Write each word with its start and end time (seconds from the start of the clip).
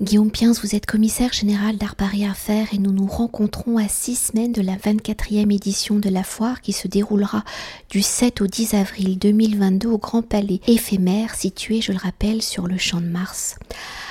Guillaume 0.00 0.30
Piens, 0.30 0.52
vous 0.62 0.76
êtes 0.76 0.86
commissaire 0.86 1.32
général 1.32 1.76
d'Art 1.76 1.96
Paris 1.96 2.24
à 2.24 2.32
faire 2.32 2.68
et 2.72 2.78
nous 2.78 2.92
nous 2.92 3.08
rencontrons 3.08 3.78
à 3.78 3.88
six 3.88 4.14
semaines 4.14 4.52
de 4.52 4.62
la 4.62 4.76
24e 4.76 5.52
édition 5.52 5.96
de 5.96 6.08
la 6.08 6.22
foire 6.22 6.60
qui 6.60 6.72
se 6.72 6.86
déroulera 6.86 7.42
du 7.90 8.00
7 8.00 8.40
au 8.40 8.46
10 8.46 8.74
avril 8.74 9.18
2022 9.18 9.88
au 9.88 9.98
Grand 9.98 10.22
Palais 10.22 10.60
éphémère 10.68 11.34
situé, 11.34 11.80
je 11.80 11.90
le 11.90 11.98
rappelle, 11.98 12.42
sur 12.42 12.68
le 12.68 12.78
Champ 12.78 13.00
de 13.00 13.08
Mars. 13.08 13.56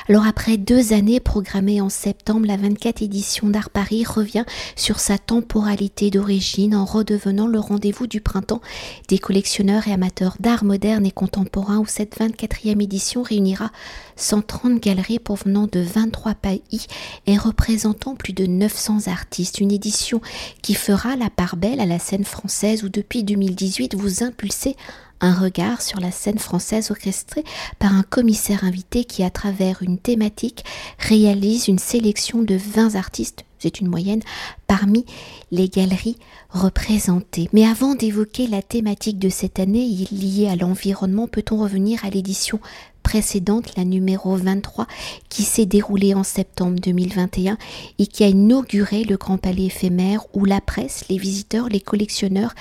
Alors 0.10 0.28
après 0.28 0.58
deux 0.58 0.92
années 0.92 1.21
programmées 1.21 1.80
en 1.80 1.90
septembre, 1.90 2.48
la 2.48 2.58
24 2.58 3.02
édition 3.02 3.50
d'Art 3.50 3.70
Paris 3.70 4.04
revient 4.06 4.46
sur 4.76 5.00
sa 5.00 5.18
temporalité 5.18 6.12
d'origine 6.12 6.76
en 6.76 6.84
redevenant 6.84 7.48
le 7.48 7.60
rendez-vous 7.60 8.08
du 8.08 8.20
printemps 8.20 8.62
des 9.08 9.20
collectionneurs 9.20 9.88
et 9.88 9.94
amateurs 9.94 10.36
d'art 10.42 10.66
moderne 10.66 11.06
et 11.06 11.12
contemporain 11.12 11.78
où 11.78 11.86
cette 11.86 12.20
24e 12.20 12.82
édition 12.82 13.22
réunira 13.22 13.72
130 14.18 14.82
galeries 14.82 15.20
provenant 15.20 15.67
de 15.67 15.77
23 15.81 16.36
pays 16.36 16.88
et 17.26 17.38
représentant 17.38 18.16
plus 18.16 18.34
de 18.34 18.45
900 18.45 19.08
artistes. 19.08 19.59
Une 19.59 19.72
édition 19.72 20.22
qui 20.62 20.73
fera 20.73 21.16
la 21.16 21.30
part 21.30 21.58
belle 21.58 21.80
à 21.80 21.86
la 21.86 22.00
scène 22.00 22.26
française 22.26 22.84
où 22.84 22.90
depuis 22.90 23.23
2018 23.23 23.95
vous 23.95 24.23
impulsez 24.23 24.76
un 25.20 25.34
regard 25.34 25.81
sur 25.81 26.00
la 26.00 26.12
scène 26.12 26.38
française 26.38 26.91
orchestrée 26.91 27.44
par 27.80 27.94
un 27.94 28.03
commissaire 28.03 28.63
invité 28.63 29.03
qui, 29.03 29.23
à 29.23 29.30
travers 29.30 29.81
une 29.81 29.98
thématique, 29.98 30.63
réalise 31.00 31.67
une 31.67 31.80
sélection 31.80 32.44
de 32.44 32.55
20 32.55 32.95
artistes, 32.95 33.44
c'est 33.59 33.80
une 33.80 33.88
moyenne, 33.88 34.22
parmi 34.67 35.05
les 35.52 35.70
galeries 35.70 36.17
représentées. 36.50 37.50
Mais 37.53 37.66
avant 37.66 37.95
d'évoquer 37.95 38.48
la 38.48 38.62
thématique 38.62 39.17
de 39.20 39.30
cette 39.30 39.59
année 39.59 40.05
liée 40.12 40.48
à 40.48 40.55
l'environnement, 40.55 41.28
peut-on 41.28 41.58
revenir 41.58 42.05
à 42.05 42.09
l'édition 42.09 42.59
précédente, 43.07 43.77
la 43.77 43.85
numéro 43.85 44.35
23, 44.35 44.85
qui 45.29 45.43
s'est 45.43 45.66
déroulée 45.66 46.13
en 46.13 46.23
septembre 46.23 46.77
2021 46.81 47.58
et 47.99 48.05
qui 48.05 48.25
a 48.25 48.27
inauguré 48.27 49.05
le 49.05 49.16
Grand 49.16 49.38
Palais 49.38 49.67
éphémère 49.67 50.25
où 50.33 50.44
la 50.44 50.59
presse, 50.59 51.05
les 51.09 51.17
visiteurs, 51.17 51.69
les 51.69 51.80
collectionneurs, 51.80 52.53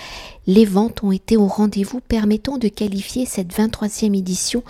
les 0.46 0.64
ventes 0.64 1.02
ont 1.02 1.10
été 1.10 1.36
au 1.36 1.48
rendez-vous 1.48 1.98
permettant 1.98 2.58
de 2.58 2.68
qualifier 2.68 3.26
cette 3.26 3.52
23e 3.52 4.16
édition 4.16 4.62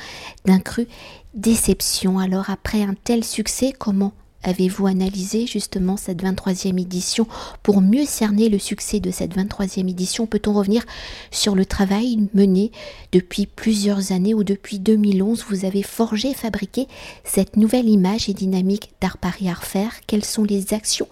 d'un 0.46 0.60
cru 0.60 0.88
déception. 1.34 2.18
Alors 2.18 2.48
après 2.48 2.82
un 2.82 2.94
tel 3.04 3.22
succès, 3.22 3.74
comment 3.78 4.14
Avez-vous 4.46 4.86
analysé 4.86 5.44
justement 5.44 5.96
cette 5.96 6.22
23e 6.22 6.80
édition 6.80 7.26
Pour 7.64 7.80
mieux 7.80 8.04
cerner 8.06 8.48
le 8.48 8.60
succès 8.60 9.00
de 9.00 9.10
cette 9.10 9.36
23e 9.36 9.90
édition, 9.90 10.28
peut-on 10.28 10.52
revenir 10.52 10.84
sur 11.32 11.56
le 11.56 11.66
travail 11.66 12.28
mené 12.32 12.70
depuis 13.10 13.46
plusieurs 13.46 14.12
années 14.12 14.34
ou 14.34 14.44
depuis 14.44 14.78
2011 14.78 15.46
Vous 15.50 15.64
avez 15.64 15.82
forgé, 15.82 16.32
fabriqué 16.32 16.86
cette 17.24 17.56
nouvelle 17.56 17.88
image 17.88 18.28
et 18.28 18.34
dynamique 18.34 18.92
d'Art 19.00 19.18
Paris 19.18 19.48
Art 19.48 19.64
Faire. 19.64 20.00
Quelles 20.06 20.24
sont 20.24 20.44
les 20.44 20.72
actions 20.72 21.08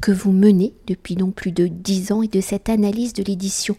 que 0.00 0.10
vous 0.10 0.32
menez 0.32 0.72
depuis 0.86 1.14
donc 1.14 1.34
plus 1.34 1.52
de 1.52 1.66
10 1.66 2.12
ans 2.12 2.22
et 2.22 2.28
de 2.28 2.40
cette 2.40 2.70
analyse 2.70 3.12
de 3.12 3.22
l'édition 3.22 3.76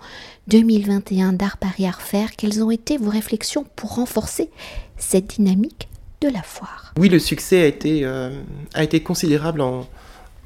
2021 0.50 1.34
d'Art 1.34 1.58
Paris 1.58 1.88
Art 1.88 2.04
Faire? 2.04 2.36
Quelles 2.36 2.64
ont 2.64 2.70
été 2.70 2.98
vos 2.98 3.10
réflexions 3.10 3.66
pour 3.76 3.96
renforcer 3.96 4.52
cette 4.98 5.32
dynamique 5.32 5.89
de 6.22 6.30
la 6.30 6.42
foire. 6.42 6.94
Oui, 6.98 7.10
le 7.10 7.20
succès 7.20 7.62
a 7.62 7.66
été, 7.66 8.02
euh, 8.04 8.30
a 8.74 8.84
été 8.84 9.02
considérable 9.02 9.62
en, 9.62 9.88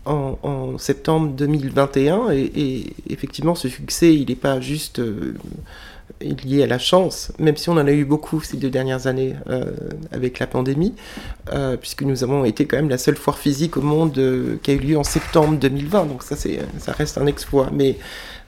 en, 0.05 0.77
septembre 0.77 1.29
2021 1.29 2.31
et, 2.31 2.93
effectivement 3.09 3.55
ce 3.55 3.69
succès 3.69 4.13
il 4.13 4.27
n'est 4.27 4.35
pas 4.35 4.59
juste 4.59 4.99
euh, 4.99 5.35
lié 6.19 6.63
à 6.63 6.67
la 6.67 6.77
chance, 6.77 7.31
même 7.39 7.55
si 7.55 7.69
on 7.69 7.73
en 7.73 7.87
a 7.87 7.91
eu 7.91 8.03
beaucoup 8.03 8.41
ces 8.41 8.57
deux 8.57 8.69
dernières 8.69 9.07
années 9.07 9.33
euh, 9.49 9.71
avec 10.11 10.39
la 10.39 10.47
pandémie, 10.47 10.93
puisque 11.79 12.03
nous 12.03 12.23
avons 12.23 12.45
été 12.45 12.65
quand 12.65 12.77
même 12.77 12.89
la 12.89 12.97
seule 12.97 13.15
foire 13.15 13.37
physique 13.37 13.77
au 13.77 13.81
monde 13.81 14.59
qui 14.61 14.71
a 14.71 14.73
eu 14.73 14.79
lieu 14.79 14.97
en 14.97 15.03
septembre 15.03 15.57
2020, 15.57 16.05
donc 16.05 16.23
ça, 16.23 16.35
ça 16.35 16.91
reste 16.91 17.17
un 17.17 17.25
exploit. 17.25 17.69
Mais 17.73 17.97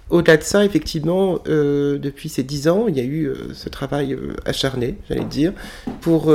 au-delà 0.10 0.38
de 0.38 0.44
ça, 0.44 0.64
effectivement, 0.64 1.40
euh, 1.48 1.98
depuis 1.98 2.30
ces 2.30 2.44
dix 2.44 2.68
ans, 2.68 2.86
il 2.88 2.96
y 2.96 3.00
a 3.00 3.04
eu 3.04 3.26
euh, 3.26 3.54
ce 3.54 3.70
travail 3.70 4.14
euh, 4.14 4.36
acharné, 4.46 4.98
j'allais 5.10 5.26
dire, 5.26 5.54
pour 6.02 6.32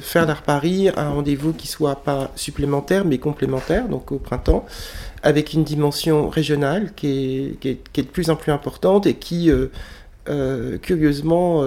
faire 0.00 0.26
d'Art 0.26 0.42
Paris 0.42 0.90
un 0.94 1.10
rendez-vous 1.10 1.52
qui 1.52 1.66
soit 1.68 1.96
pas 1.96 2.30
supplémentaire, 2.36 3.04
mais 3.04 3.18
complémentaire, 3.18 3.88
donc 3.88 4.12
au 4.12 4.18
printemps, 4.18 4.66
avec 5.22 5.54
une 5.54 5.64
dimension 5.64 6.28
régionale 6.28 6.92
qui 6.94 7.56
est, 7.64 7.96
de 7.96 8.02
plus 8.02 8.28
en 8.30 8.36
plus 8.36 8.52
importante 8.52 9.06
et 9.06 9.14
qui, 9.14 9.50
curieusement, 10.82 11.64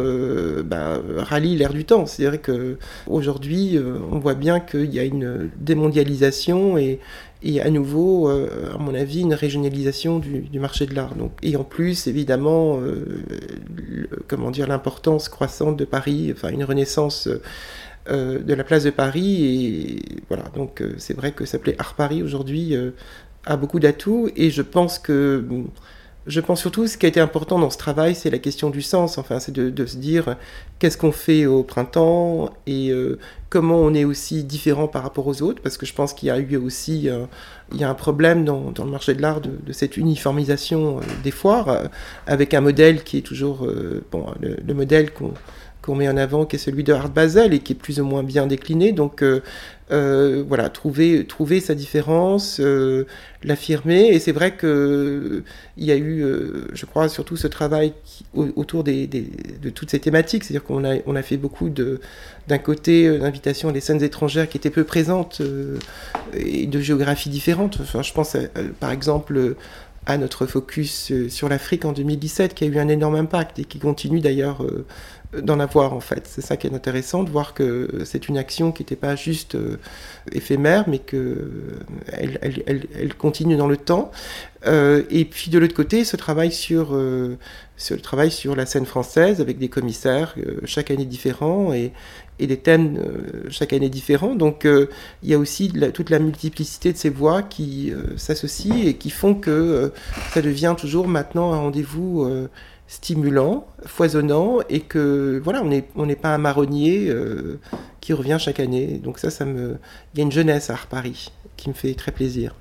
bah, 0.63 1.01
rallie 1.17 1.57
l'air 1.57 1.73
du 1.73 1.83
temps. 1.83 2.05
C'est-à-dire 2.05 2.39
qu'aujourd'hui, 2.41 3.79
on 4.11 4.19
voit 4.19 4.35
bien 4.35 4.59
qu'il 4.59 4.93
y 4.93 4.99
a 4.99 5.03
une 5.03 5.49
démondialisation 5.59 6.77
et, 6.77 6.99
et 7.43 7.59
à 7.61 7.69
nouveau, 7.69 8.29
euh, 8.29 8.71
à 8.73 8.77
mon 8.77 8.93
avis, 8.93 9.21
une 9.21 9.33
régionalisation 9.33 10.19
du, 10.19 10.59
marché 10.59 10.85
de 10.85 10.93
l'art. 10.93 11.15
Donc, 11.15 11.31
et 11.41 11.55
en 11.55 11.63
plus, 11.63 12.05
évidemment, 12.07 12.79
euh, 12.79 13.23
comment 14.27 14.51
dire, 14.51 14.67
l'importance 14.67 15.27
croissante 15.27 15.75
de 15.75 15.85
Paris, 15.85 16.31
enfin 16.35 16.49
une 16.49 16.63
renaissance 16.63 17.27
euh, 18.09 18.39
de 18.39 18.53
la 18.53 18.63
place 18.63 18.83
de 18.83 18.91
Paris. 18.91 19.45
Et 19.45 20.21
voilà, 20.27 20.43
donc 20.55 20.83
c'est 20.97 21.15
vrai 21.15 21.31
que 21.31 21.45
s'appeler 21.45 21.75
Art 21.79 21.95
Paris 21.95 22.21
aujourd'hui 22.21 22.75
a 23.45 23.57
beaucoup 23.57 23.79
d'atouts. 23.79 24.29
Et 24.35 24.51
je 24.51 24.61
pense 24.61 24.99
que 24.99 25.43
je 26.27 26.39
pense 26.39 26.59
surtout 26.61 26.85
ce 26.85 26.97
qui 26.97 27.05
a 27.05 27.09
été 27.09 27.19
important 27.19 27.57
dans 27.57 27.71
ce 27.71 27.77
travail, 27.77 28.13
c'est 28.13 28.29
la 28.29 28.37
question 28.37 28.69
du 28.69 28.81
sens. 28.81 29.17
Enfin, 29.17 29.39
c'est 29.39 29.51
de, 29.51 29.85
se 29.85 29.97
dire 29.97 30.35
qu'est-ce 30.79 30.97
qu'on 30.97 31.11
fait 31.11 31.45
au 31.47 31.63
printemps 31.63 32.51
et 32.67 32.91
euh, 32.91 33.17
comment 33.49 33.77
on 33.77 33.93
est 33.93 34.05
aussi 34.05 34.43
différent 34.43 34.87
par 34.87 35.01
rapport 35.01 35.25
aux 35.25 35.41
autres, 35.41 35.61
parce 35.61 35.77
que 35.77 35.85
je 35.85 35.93
pense 35.93 36.13
qu'il 36.13 36.27
y 36.27 36.31
a 36.31 36.37
eu 36.37 36.55
aussi 36.57 37.09
euh, 37.09 37.25
il 37.73 37.79
y 37.79 37.83
a 37.83 37.89
un 37.89 37.95
problème 37.95 38.45
dans, 38.45 38.71
le 38.77 38.91
marché 38.91 39.15
de 39.15 39.21
l'art 39.21 39.41
de, 39.41 39.73
cette 39.73 39.97
uniformisation 39.97 40.99
euh, 40.99 41.01
des 41.23 41.31
foires, 41.31 41.89
avec 42.27 42.53
un 42.53 42.61
modèle 42.61 43.03
qui 43.03 43.17
est 43.17 43.21
toujours 43.21 43.67
bon, 44.11 44.27
le 44.41 44.73
modèle 44.73 45.11
qu'on 45.11 45.33
qu'on 45.81 45.95
met 45.95 46.07
en 46.07 46.17
avant, 46.17 46.45
qui 46.45 46.57
est 46.57 46.59
celui 46.59 46.83
de 46.83 46.93
Art 46.93 47.09
Basel 47.09 47.53
et 47.53 47.59
qui 47.59 47.73
est 47.73 47.75
plus 47.75 47.99
ou 47.99 48.05
moins 48.05 48.23
bien 48.23 48.45
décliné. 48.47 48.91
Donc 48.91 49.23
euh, 49.23 49.41
euh, 49.91 50.43
voilà, 50.47 50.69
trouver, 50.69 51.25
trouver 51.25 51.59
sa 51.59 51.73
différence, 51.73 52.59
euh, 52.59 53.05
l'affirmer. 53.43 54.09
Et 54.09 54.19
c'est 54.19 54.31
vrai 54.31 54.55
qu'il 54.55 55.43
y 55.77 55.91
a 55.91 55.97
eu, 55.97 56.23
je 56.73 56.85
crois, 56.85 57.09
surtout 57.09 57.35
ce 57.35 57.47
travail 57.47 57.93
autour 58.33 58.83
des, 58.83 59.07
de 59.07 59.69
toutes 59.69 59.89
ces 59.89 59.99
thématiques. 59.99 60.43
C'est-à-dire 60.43 60.63
qu'on 60.63 60.85
a, 60.85 60.97
on 61.07 61.15
a 61.15 61.23
fait 61.23 61.37
beaucoup 61.37 61.69
de, 61.69 61.99
d'un 62.47 62.59
côté 62.59 63.17
d'invitation 63.17 63.69
à 63.69 63.71
des 63.71 63.81
scènes 63.81 64.03
étrangères 64.03 64.47
qui 64.47 64.57
étaient 64.57 64.69
peu 64.69 64.83
présentes 64.83 65.41
et 66.33 66.67
de 66.67 66.79
géographies 66.79 67.29
différentes. 67.29 67.79
Enfin, 67.81 68.03
je 68.03 68.13
pense 68.13 68.37
par 68.79 68.91
exemple 68.91 69.55
à 70.05 70.17
notre 70.17 70.45
focus 70.45 71.11
sur 71.29 71.47
l'Afrique 71.47 71.85
en 71.85 71.91
2017 71.91 72.53
qui 72.55 72.63
a 72.63 72.67
eu 72.67 72.79
un 72.79 72.87
énorme 72.87 73.15
impact 73.15 73.59
et 73.59 73.65
qui 73.65 73.79
continue 73.79 74.19
d'ailleurs 74.19 74.65
d'en 75.37 75.59
avoir 75.59 75.93
en 75.93 75.99
fait. 75.99 76.27
C'est 76.27 76.41
ça 76.41 76.57
qui 76.57 76.67
est 76.67 76.73
intéressant 76.73 77.23
de 77.23 77.29
voir 77.29 77.53
que 77.53 78.01
c'est 78.05 78.27
une 78.27 78.37
action 78.37 78.71
qui 78.71 78.83
n'était 78.83 78.95
pas 78.95 79.15
juste 79.15 79.55
euh, 79.55 79.77
éphémère, 80.31 80.85
mais 80.87 80.99
que 80.99 81.79
elle, 82.07 82.37
elle, 82.41 82.87
elle, 82.93 83.13
continue 83.15 83.55
dans 83.55 83.67
le 83.67 83.77
temps. 83.77 84.11
Euh, 84.67 85.03
et 85.09 85.25
puis 85.25 85.49
de 85.49 85.57
l'autre 85.57 85.73
côté, 85.73 86.03
ce 86.03 86.17
travail 86.17 86.51
sur, 86.51 86.89
euh, 86.93 87.37
travail 88.03 88.29
sur 88.29 88.55
la 88.55 88.65
scène 88.65 88.85
française 88.85 89.41
avec 89.41 89.57
des 89.57 89.69
commissaires 89.69 90.35
chaque 90.65 90.91
année 90.91 91.05
différents 91.05 91.73
et, 91.73 91.93
et 92.41 92.47
des 92.47 92.57
thèmes 92.57 92.99
chaque 93.49 93.71
année 93.71 93.89
différents. 93.89 94.35
Donc 94.35 94.65
il 94.65 95.29
y 95.29 95.33
a 95.33 95.37
aussi 95.37 95.71
toute 95.93 96.09
la 96.09 96.19
multiplicité 96.19 96.91
de 96.91 96.97
ces 96.97 97.09
voix 97.09 97.41
qui 97.43 97.93
s'associent 98.17 98.75
et 98.75 98.95
qui 98.95 99.09
font 99.09 99.35
que 99.35 99.93
ça 100.33 100.41
devient 100.41 100.75
toujours 100.77 101.07
maintenant 101.07 101.53
un 101.53 101.59
rendez-vous 101.59 102.27
stimulant, 102.91 103.65
foisonnant, 103.85 104.59
et 104.67 104.81
que 104.81 105.39
voilà, 105.41 105.63
on 105.95 106.05
n'est 106.05 106.15
pas 106.15 106.35
un 106.35 106.37
marronnier 106.37 107.07
euh, 107.07 107.57
qui 108.01 108.11
revient 108.11 108.35
chaque 108.37 108.59
année. 108.59 108.99
Donc 109.01 109.17
ça, 109.17 109.29
ça 109.29 109.45
me, 109.45 109.77
il 110.13 110.17
y 110.17 110.21
a 110.21 110.25
une 110.25 110.31
jeunesse 110.31 110.69
à 110.69 110.75
Paris 110.89 111.31
qui 111.55 111.69
me 111.69 111.73
fait 111.73 111.93
très 111.93 112.11
plaisir. 112.11 112.53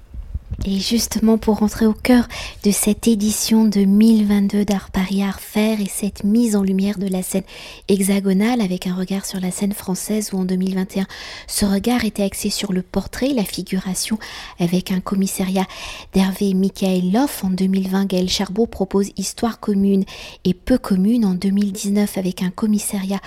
Et 0.67 0.79
justement, 0.79 1.39
pour 1.39 1.59
rentrer 1.59 1.87
au 1.87 1.95
cœur 1.95 2.29
de 2.65 2.71
cette 2.71 3.09
édition 3.09 3.65
2022 3.65 4.67
d'Art 4.67 4.91
Paris 4.91 5.23
Art 5.23 5.41
Faire 5.41 5.81
et 5.81 5.89
cette 5.89 6.23
mise 6.23 6.55
en 6.55 6.63
lumière 6.63 6.99
de 6.99 7.07
la 7.07 7.23
scène 7.23 7.45
hexagonale 7.89 8.61
avec 8.61 8.87
un 8.87 8.95
regard 8.95 9.25
sur 9.25 9.41
la 9.41 9.51
scène 9.51 9.73
française 9.73 10.31
où 10.35 10.39
en 10.39 10.45
2021, 10.45 11.07
ce 11.47 11.65
regard 11.65 12.05
était 12.05 12.25
axé 12.25 12.51
sur 12.51 12.75
le 12.75 12.83
portrait, 12.83 13.33
la 13.33 13.45
figuration 13.45 14.19
avec 14.59 14.91
un 14.91 15.01
commissariat 15.01 15.67
d'Hervé 16.13 16.53
Michael 16.53 17.11
Loff. 17.11 17.43
En 17.43 17.51
2020, 17.51 18.05
Gaël 18.05 18.29
Charbot 18.29 18.67
propose 18.67 19.13
Histoire 19.17 19.61
commune 19.61 20.05
et 20.45 20.53
peu 20.53 20.77
commune. 20.77 21.25
En 21.25 21.35
2019, 21.35 22.19
avec 22.19 22.43
un 22.43 22.51
commissariat 22.51 23.21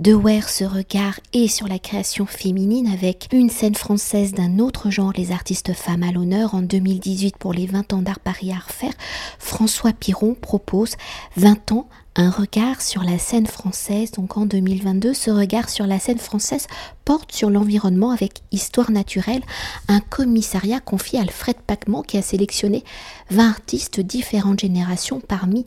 de 0.00 0.12
Ware, 0.12 0.48
ce 0.48 0.64
regard 0.64 1.20
et 1.32 1.46
sur 1.46 1.68
la 1.68 1.78
création 1.78 2.26
féminine 2.26 2.88
avec 2.88 3.28
une 3.32 3.48
scène 3.48 3.76
française 3.76 4.32
d'un 4.32 4.58
autre 4.58 4.90
genre, 4.90 5.12
les 5.16 5.30
artistes 5.30 5.72
femmes 5.72 6.02
à 6.02 6.10
l'honneur. 6.10 6.54
En 6.54 6.62
2018 6.70 7.36
pour 7.36 7.52
les 7.52 7.66
20 7.66 7.92
ans 7.92 8.02
d'Art 8.02 8.20
Paris 8.20 8.52
Art 8.52 8.70
Faire, 8.70 8.94
François 9.38 9.92
Piron 9.92 10.34
propose 10.34 10.96
20 11.36 11.72
ans 11.72 11.88
un 12.16 12.30
regard 12.30 12.82
sur 12.82 13.02
la 13.02 13.18
scène 13.18 13.46
française. 13.46 14.10
Donc 14.12 14.36
en 14.36 14.44
2022, 14.46 15.14
ce 15.14 15.30
regard 15.30 15.68
sur 15.68 15.86
la 15.86 15.98
scène 15.98 16.18
française 16.18 16.66
porte 17.04 17.32
sur 17.32 17.50
l'environnement 17.50 18.10
avec 18.10 18.42
Histoire 18.52 18.90
naturelle, 18.90 19.42
un 19.88 20.00
commissariat 20.00 20.80
confié 20.80 21.18
à 21.18 21.22
Alfred 21.22 21.56
Pacman 21.66 22.02
qui 22.02 22.18
a 22.18 22.22
sélectionné 22.22 22.84
20 23.30 23.48
artistes 23.48 24.00
différentes 24.00 24.60
générations 24.60 25.20
parmi 25.20 25.66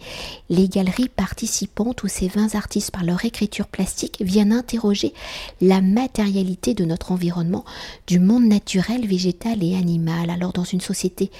les 0.49 0.67
galeries 0.67 1.09
participantes 1.09 2.03
où 2.03 2.07
ces 2.07 2.27
20 2.27 2.55
artistes 2.55 2.91
par 2.91 3.03
leur 3.03 3.23
écriture 3.25 3.67
plastique 3.67 4.17
viennent 4.21 4.53
interroger 4.53 5.13
la 5.61 5.81
matérialité 5.81 6.73
de 6.73 6.85
notre 6.85 7.11
environnement, 7.11 7.63
du 8.07 8.19
monde 8.19 8.45
naturel, 8.45 9.07
végétal 9.07 9.63
et 9.63 9.75
animal. 9.75 10.29
Alors 10.29 10.53
dans 10.53 10.63
une 10.63 10.81
société 10.81 11.31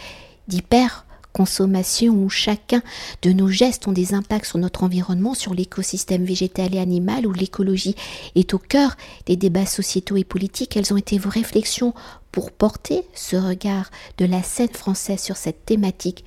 d'hyper 0.48 1.06
consommation 1.34 2.14
où 2.14 2.30
chacun 2.30 2.82
de 3.24 3.32
nos 3.34 3.50
gestes 3.50 3.88
ont 3.88 3.92
des 3.92 4.14
impacts 4.14 4.46
sur 4.46 4.60
notre 4.60 4.84
environnement, 4.84 5.34
sur 5.34 5.54
l'écosystème 5.54 6.24
végétal 6.24 6.74
et 6.74 6.80
animal, 6.80 7.28
où 7.28 7.34
l'écologie 7.34 7.96
est 8.36 8.54
au 8.54 8.60
cœur 8.60 8.96
des 9.26 9.36
débats 9.36 9.66
sociétaux 9.66 10.16
et 10.16 10.24
politiques. 10.24 10.72
Quelles 10.72 10.94
ont 10.94 10.98
été 10.98 11.18
vos 11.18 11.30
réflexions 11.30 11.94
pour 12.32 12.52
porter 12.52 13.04
ce 13.14 13.36
regard 13.36 13.92
de 14.18 14.26
la 14.26 14.42
scène 14.44 14.70
française 14.70 15.22
sur 15.22 15.36
cette 15.36 15.66
thématique 15.66 16.24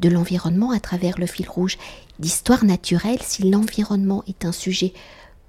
de 0.00 0.08
l'environnement 0.08 0.70
à 0.70 0.80
travers 0.80 1.18
le 1.18 1.26
fil 1.26 1.48
rouge 1.48 1.78
d'histoire 2.18 2.64
naturelle 2.64 3.20
si 3.22 3.48
l'environnement 3.48 4.24
est 4.28 4.44
un 4.44 4.52
sujet 4.52 4.92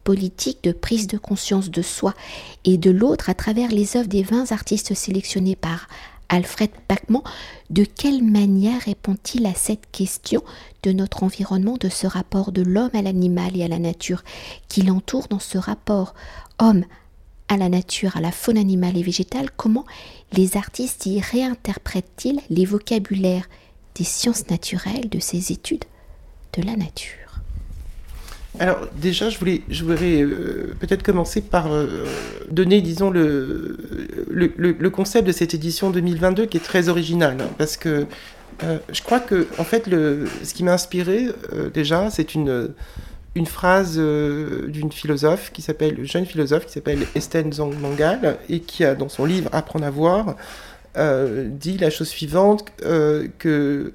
politique 0.04 0.64
de 0.64 0.72
prise 0.72 1.08
de 1.08 1.18
conscience 1.18 1.70
de 1.70 1.82
soi 1.82 2.14
et 2.66 2.78
de 2.78 2.90
l'autre 2.90 3.30
à 3.30 3.34
travers 3.34 3.70
les 3.70 3.96
œuvres 3.98 4.08
des 4.08 4.24
20 4.24 4.52
artistes 4.52 4.94
sélectionnés 4.94 5.56
par 5.56 5.88
Alfred 6.30 6.70
Pacman, 6.88 7.24
de 7.70 7.84
quelle 7.84 8.24
manière 8.24 8.82
répond-il 8.82 9.46
à 9.46 9.54
cette 9.54 9.92
question 9.92 10.44
de 10.84 10.92
notre 10.92 11.24
environnement, 11.24 11.78
de 11.78 11.90
ce 11.90 12.08
rapport 12.08 12.52
de 12.52 12.62
l'homme 12.62 12.92
à 12.94 13.02
l'animal 13.02 13.58
et 13.58 13.64
à 13.64 13.68
la 13.68 13.80
nature 13.80 14.24
qui 14.68 14.84
l'entoure 14.84 15.28
dans 15.28 15.40
ce 15.40 15.58
rapport 15.58 16.14
homme 16.60 16.86
à 17.48 17.58
la 17.58 17.68
nature, 17.68 18.16
à 18.16 18.22
la 18.22 18.32
faune 18.32 18.58
animale 18.58 18.96
et 18.96 19.04
végétale, 19.04 19.50
comment 19.58 19.86
les 20.34 20.56
artistes 20.56 21.08
y 21.08 21.20
réinterprètent-ils 21.20 22.40
les 22.50 22.66
vocabulaires 22.66 23.50
des 23.96 24.04
sciences 24.04 24.48
naturelles, 24.50 25.10
de 25.10 25.20
ces 25.20 25.52
études 25.52 25.86
de 26.54 26.62
la 26.62 26.76
nature? 26.76 27.19
Alors 28.58 28.88
déjà, 28.96 29.30
je 29.30 29.38
voulais, 29.38 29.62
je 29.70 29.84
voudrais 29.84 30.22
euh, 30.22 30.76
peut-être 30.80 31.04
commencer 31.04 31.42
par 31.42 31.72
euh, 31.72 32.06
donner, 32.50 32.82
disons, 32.82 33.12
le, 33.12 33.78
le, 34.30 34.90
concept 34.90 35.28
de 35.28 35.32
cette 35.32 35.54
édition 35.54 35.92
2022 35.92 36.48
qui 36.48 36.58
est 36.58 36.62
très 36.62 36.90
original, 36.90 37.38
hein, 37.40 37.50
parce 37.60 37.78
que 37.78 38.08
euh, 38.64 38.78
je 38.92 39.02
crois 39.04 39.20
que, 39.20 39.48
en 39.60 39.64
fait, 39.64 39.86
le, 39.86 40.26
ce 40.44 40.54
qui 40.54 40.64
m'a 40.64 40.74
inspiré 40.74 41.28
déjà, 41.74 42.10
c'est 42.10 42.34
une, 42.34 42.70
une 43.36 43.46
phrase 43.46 43.98
d'une 43.98 44.92
philosophe 44.92 45.52
qui 45.54 45.62
s'appelle, 45.62 46.04
jeune 46.04 46.26
philosophe 46.26 46.66
qui 46.66 46.74
s'appelle 46.74 47.06
Estelle 47.14 47.54
Zhang 47.54 47.76
Mangal 47.80 48.40
et 48.50 48.62
qui 48.62 48.84
a 48.84 48.96
dans 48.96 49.10
son 49.10 49.26
livre 49.26 49.50
Apprendre 49.54 49.86
à 49.86 49.92
voir 49.92 50.36
dit 50.96 51.78
la 51.78 51.92
chose 51.92 52.10
suivante 52.10 52.66
que 53.38 53.94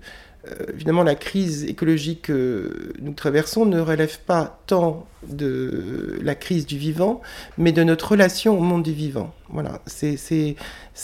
évidemment, 0.73 1.03
la 1.03 1.15
crise 1.15 1.65
écologique 1.65 2.23
que 2.23 2.93
nous 3.01 3.13
traversons 3.13 3.67
ne 3.67 3.81
relève 3.81 4.19
pas 4.21 4.61
tant 4.67 5.07
de 5.29 6.19
la 6.23 6.35
crise 6.35 6.67
du 6.67 6.79
vivant, 6.79 7.23
mais 7.57 7.73
de 7.73 7.83
notre 7.83 8.11
relation 8.13 8.59
au 8.59 8.61
monde 8.61 8.83
du 8.83 8.93
vivant. 8.93 9.33
Voilà, 9.51 9.81
c'est 9.87 10.57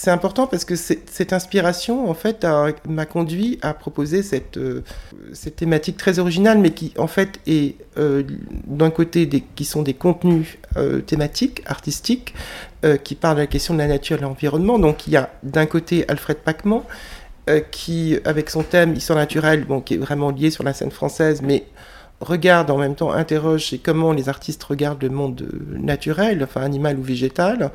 important 0.07 0.47
parce 0.47 0.65
que 0.65 0.75
cette 0.77 1.33
inspiration, 1.33 2.11
en 2.11 2.15
fait, 2.15 2.47
m'a 2.89 3.07
conduit 3.07 3.59
à 3.63 3.75
proposer 3.75 4.23
cette, 4.23 4.57
euh, 4.57 4.83
cette 5.33 5.57
thématique 5.57 5.97
très 5.97 6.19
originale, 6.19 6.59
mais 6.59 6.71
qui, 6.71 6.93
en 6.99 7.07
fait, 7.07 7.39
est 7.47 7.77
euh, 7.99 8.23
d'un 8.67 8.91
côté 8.91 9.27
des, 9.27 9.43
qui 9.55 9.65
sont 9.65 9.83
des 9.83 9.95
contenus 9.95 10.59
thématiques, 11.07 11.63
artistiques, 11.67 12.35
qui 13.05 13.15
parlent 13.15 13.37
de 13.37 13.43
la 13.43 13.47
question 13.47 13.75
de 13.75 13.79
la 13.81 13.89
nature 13.89 14.17
et 14.17 14.21
de 14.21 14.25
l'environnement. 14.25 14.79
Donc, 14.79 15.07
il 15.07 15.13
y 15.13 15.17
a 15.17 15.31
d'un 15.43 15.67
côté 15.67 16.05
Alfred 16.09 16.39
Pacman, 16.39 16.79
euh, 16.79 16.83
qui, 17.71 18.19
avec 18.25 18.51
son 18.51 18.63
thème 18.63 18.95
Histoire 18.95 19.19
naturelle, 19.19 19.67
qui 19.85 19.95
est 19.95 19.99
vraiment 19.99 20.31
lié 20.31 20.51
sur 20.51 20.65
la 20.65 20.73
scène 20.73 20.91
française, 20.91 21.43
mais 21.43 21.65
regarde 22.21 22.71
en 22.71 22.77
même 22.77 22.95
temps, 22.95 23.13
interroge 23.13 23.75
comment 23.83 24.13
les 24.13 24.29
artistes 24.29 24.63
regardent 24.65 25.03
le 25.03 25.09
monde 25.09 25.49
naturel, 25.71 26.43
enfin 26.45 26.61
animal 26.61 26.99
ou 26.99 27.03
végétal. 27.03 27.71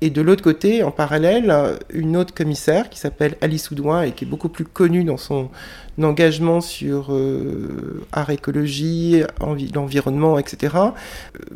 Et 0.00 0.10
de 0.10 0.22
l'autre 0.22 0.44
côté, 0.44 0.84
en 0.84 0.92
parallèle, 0.92 1.52
une 1.90 2.16
autre 2.16 2.32
commissaire 2.32 2.88
qui 2.88 3.00
s'appelle 3.00 3.36
Alice 3.40 3.72
Oudouin 3.72 4.02
et 4.02 4.12
qui 4.12 4.24
est 4.24 4.28
beaucoup 4.28 4.48
plus 4.48 4.64
connue 4.64 5.02
dans 5.02 5.16
son 5.16 5.50
engagement 6.00 6.60
sur 6.60 7.12
euh, 7.12 8.04
art, 8.12 8.30
écologie, 8.30 9.22
l'environnement, 9.74 10.38
etc., 10.38 10.76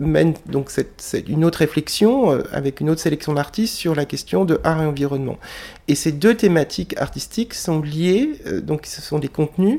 mène 0.01 0.35
donc 0.47 0.71
cette, 0.71 1.15
une 1.29 1.45
autre 1.45 1.59
réflexion 1.59 2.33
euh, 2.33 2.43
avec 2.53 2.81
une 2.81 2.91
autre 2.91 3.01
sélection 3.01 3.35
d'artistes 3.35 3.77
sur 3.77 3.95
la 3.95 4.05
question 4.05 4.45
de 4.45 4.61
art 4.65 4.83
et 4.83 4.87
environnement. 4.87 5.39
Et 5.87 5.95
ces 5.95 6.11
deux 6.11 6.35
thématiques 6.35 6.97
artistiques 6.99 7.55
sont 7.55 7.81
liées, 7.81 8.33
euh, 8.49 8.61
donc 8.61 8.87
ce 8.87 9.01
sont 9.01 9.21
des 9.21 9.29
contenus, 9.29 9.79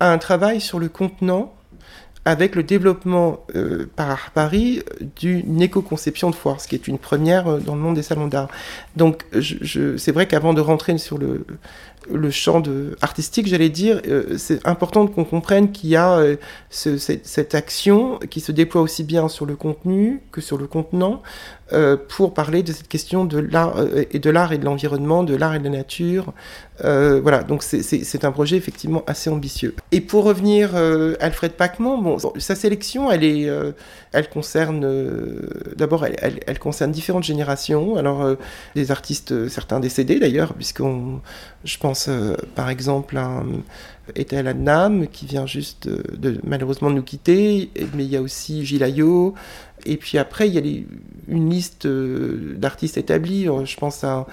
à 0.00 0.12
un 0.12 0.18
travail 0.18 0.60
sur 0.60 0.78
le 0.78 0.90
contenant 0.90 1.54
avec 2.24 2.54
le 2.54 2.62
développement 2.62 3.44
euh, 3.54 3.86
par 3.96 4.30
Paris 4.30 4.82
d'une 5.16 5.60
éco-conception 5.60 6.30
de 6.30 6.34
foire, 6.34 6.60
ce 6.60 6.68
qui 6.68 6.74
est 6.74 6.88
une 6.88 6.98
première 6.98 7.48
euh, 7.48 7.58
dans 7.58 7.74
le 7.74 7.80
monde 7.80 7.96
des 7.96 8.02
salons 8.02 8.28
d'art. 8.28 8.48
Donc 8.96 9.24
je, 9.32 9.96
c'est 9.96 10.12
vrai 10.12 10.26
qu'avant 10.26 10.54
de 10.54 10.60
rentrer 10.60 10.96
sur 10.96 11.18
le, 11.18 11.44
le 12.10 12.30
champ 12.30 12.60
de, 12.60 12.96
artistique, 13.02 13.46
j'allais 13.46 13.68
dire, 13.68 14.00
euh, 14.06 14.38
c'est 14.38 14.66
important 14.66 15.06
qu'on 15.06 15.24
comprenne 15.24 15.70
qu'il 15.70 15.90
y 15.90 15.96
a 15.96 16.22
cette, 16.70 17.54
action 17.54 18.18
qui 18.30 18.40
se 18.40 18.52
déploie 18.52 18.80
aussi 18.80 19.04
bien 19.04 19.28
sur 19.28 19.44
le 19.44 19.56
contenu 19.56 20.22
que 20.32 20.40
sur 20.40 20.56
le 20.56 20.66
contenant 20.66 21.22
pour 22.08 22.34
parler 22.34 22.62
de 22.62 22.72
cette 22.72 22.88
question 22.88 23.24
de 23.24 23.38
l'art 23.38 23.76
et 24.10 24.18
de 24.18 24.30
l'art 24.30 24.52
et 24.52 24.58
de 24.58 24.64
l'environnement, 24.64 25.24
de 25.24 25.34
l'art 25.34 25.54
et 25.54 25.58
de 25.58 25.64
la 25.64 25.70
nature, 25.70 26.32
euh, 26.82 27.20
voilà, 27.20 27.44
donc 27.44 27.62
c'est 27.62 28.24
un 28.24 28.32
projet 28.32 28.56
effectivement 28.56 29.04
assez 29.06 29.30
ambitieux. 29.30 29.76
Et 29.92 30.00
pour 30.00 30.24
revenir 30.24 30.74
à 30.74 30.78
euh, 30.78 31.14
Alfred 31.20 31.52
Pacman, 31.52 31.98
bon, 32.02 32.18
sa 32.38 32.56
sélection, 32.56 33.12
elle 33.12 33.22
est, 33.22 33.48
euh, 33.48 33.70
elle 34.12 34.28
concerne 34.28 34.84
d'abord, 35.76 36.04
elle, 36.04 36.58
concerne 36.58 36.90
différentes 36.90 37.22
générations. 37.24 37.96
Alors 37.96 38.36
des 38.74 38.90
artistes, 38.90 39.48
certains 39.48 39.78
décédés 39.78 40.18
d'ailleurs, 40.18 40.54
puisqu'on, 40.54 41.20
je 41.64 41.78
pense 41.78 42.10
par 42.56 42.70
exemple 42.70 43.16
à 43.16 43.42
Ethel 44.16 44.48
Adnam 44.48 45.06
qui 45.06 45.26
vient 45.26 45.46
juste 45.46 45.88
de, 45.88 46.40
malheureusement 46.44 46.90
de 46.90 46.96
nous 46.96 47.02
quitter, 47.02 47.70
mais 47.94 48.04
il 48.04 48.10
y 48.10 48.16
a 48.16 48.22
aussi 48.22 48.66
Gilles 48.66 48.82
Ayot, 48.82 49.34
et 49.86 49.96
puis 49.96 50.18
après 50.18 50.48
il 50.48 50.54
y 50.54 50.58
a 50.58 50.84
une 51.28 51.50
liste 51.50 51.86
d'artistes 51.86 52.96
établis. 52.96 53.44
Je 53.64 53.76
pense 53.76 54.04
à 54.04 54.26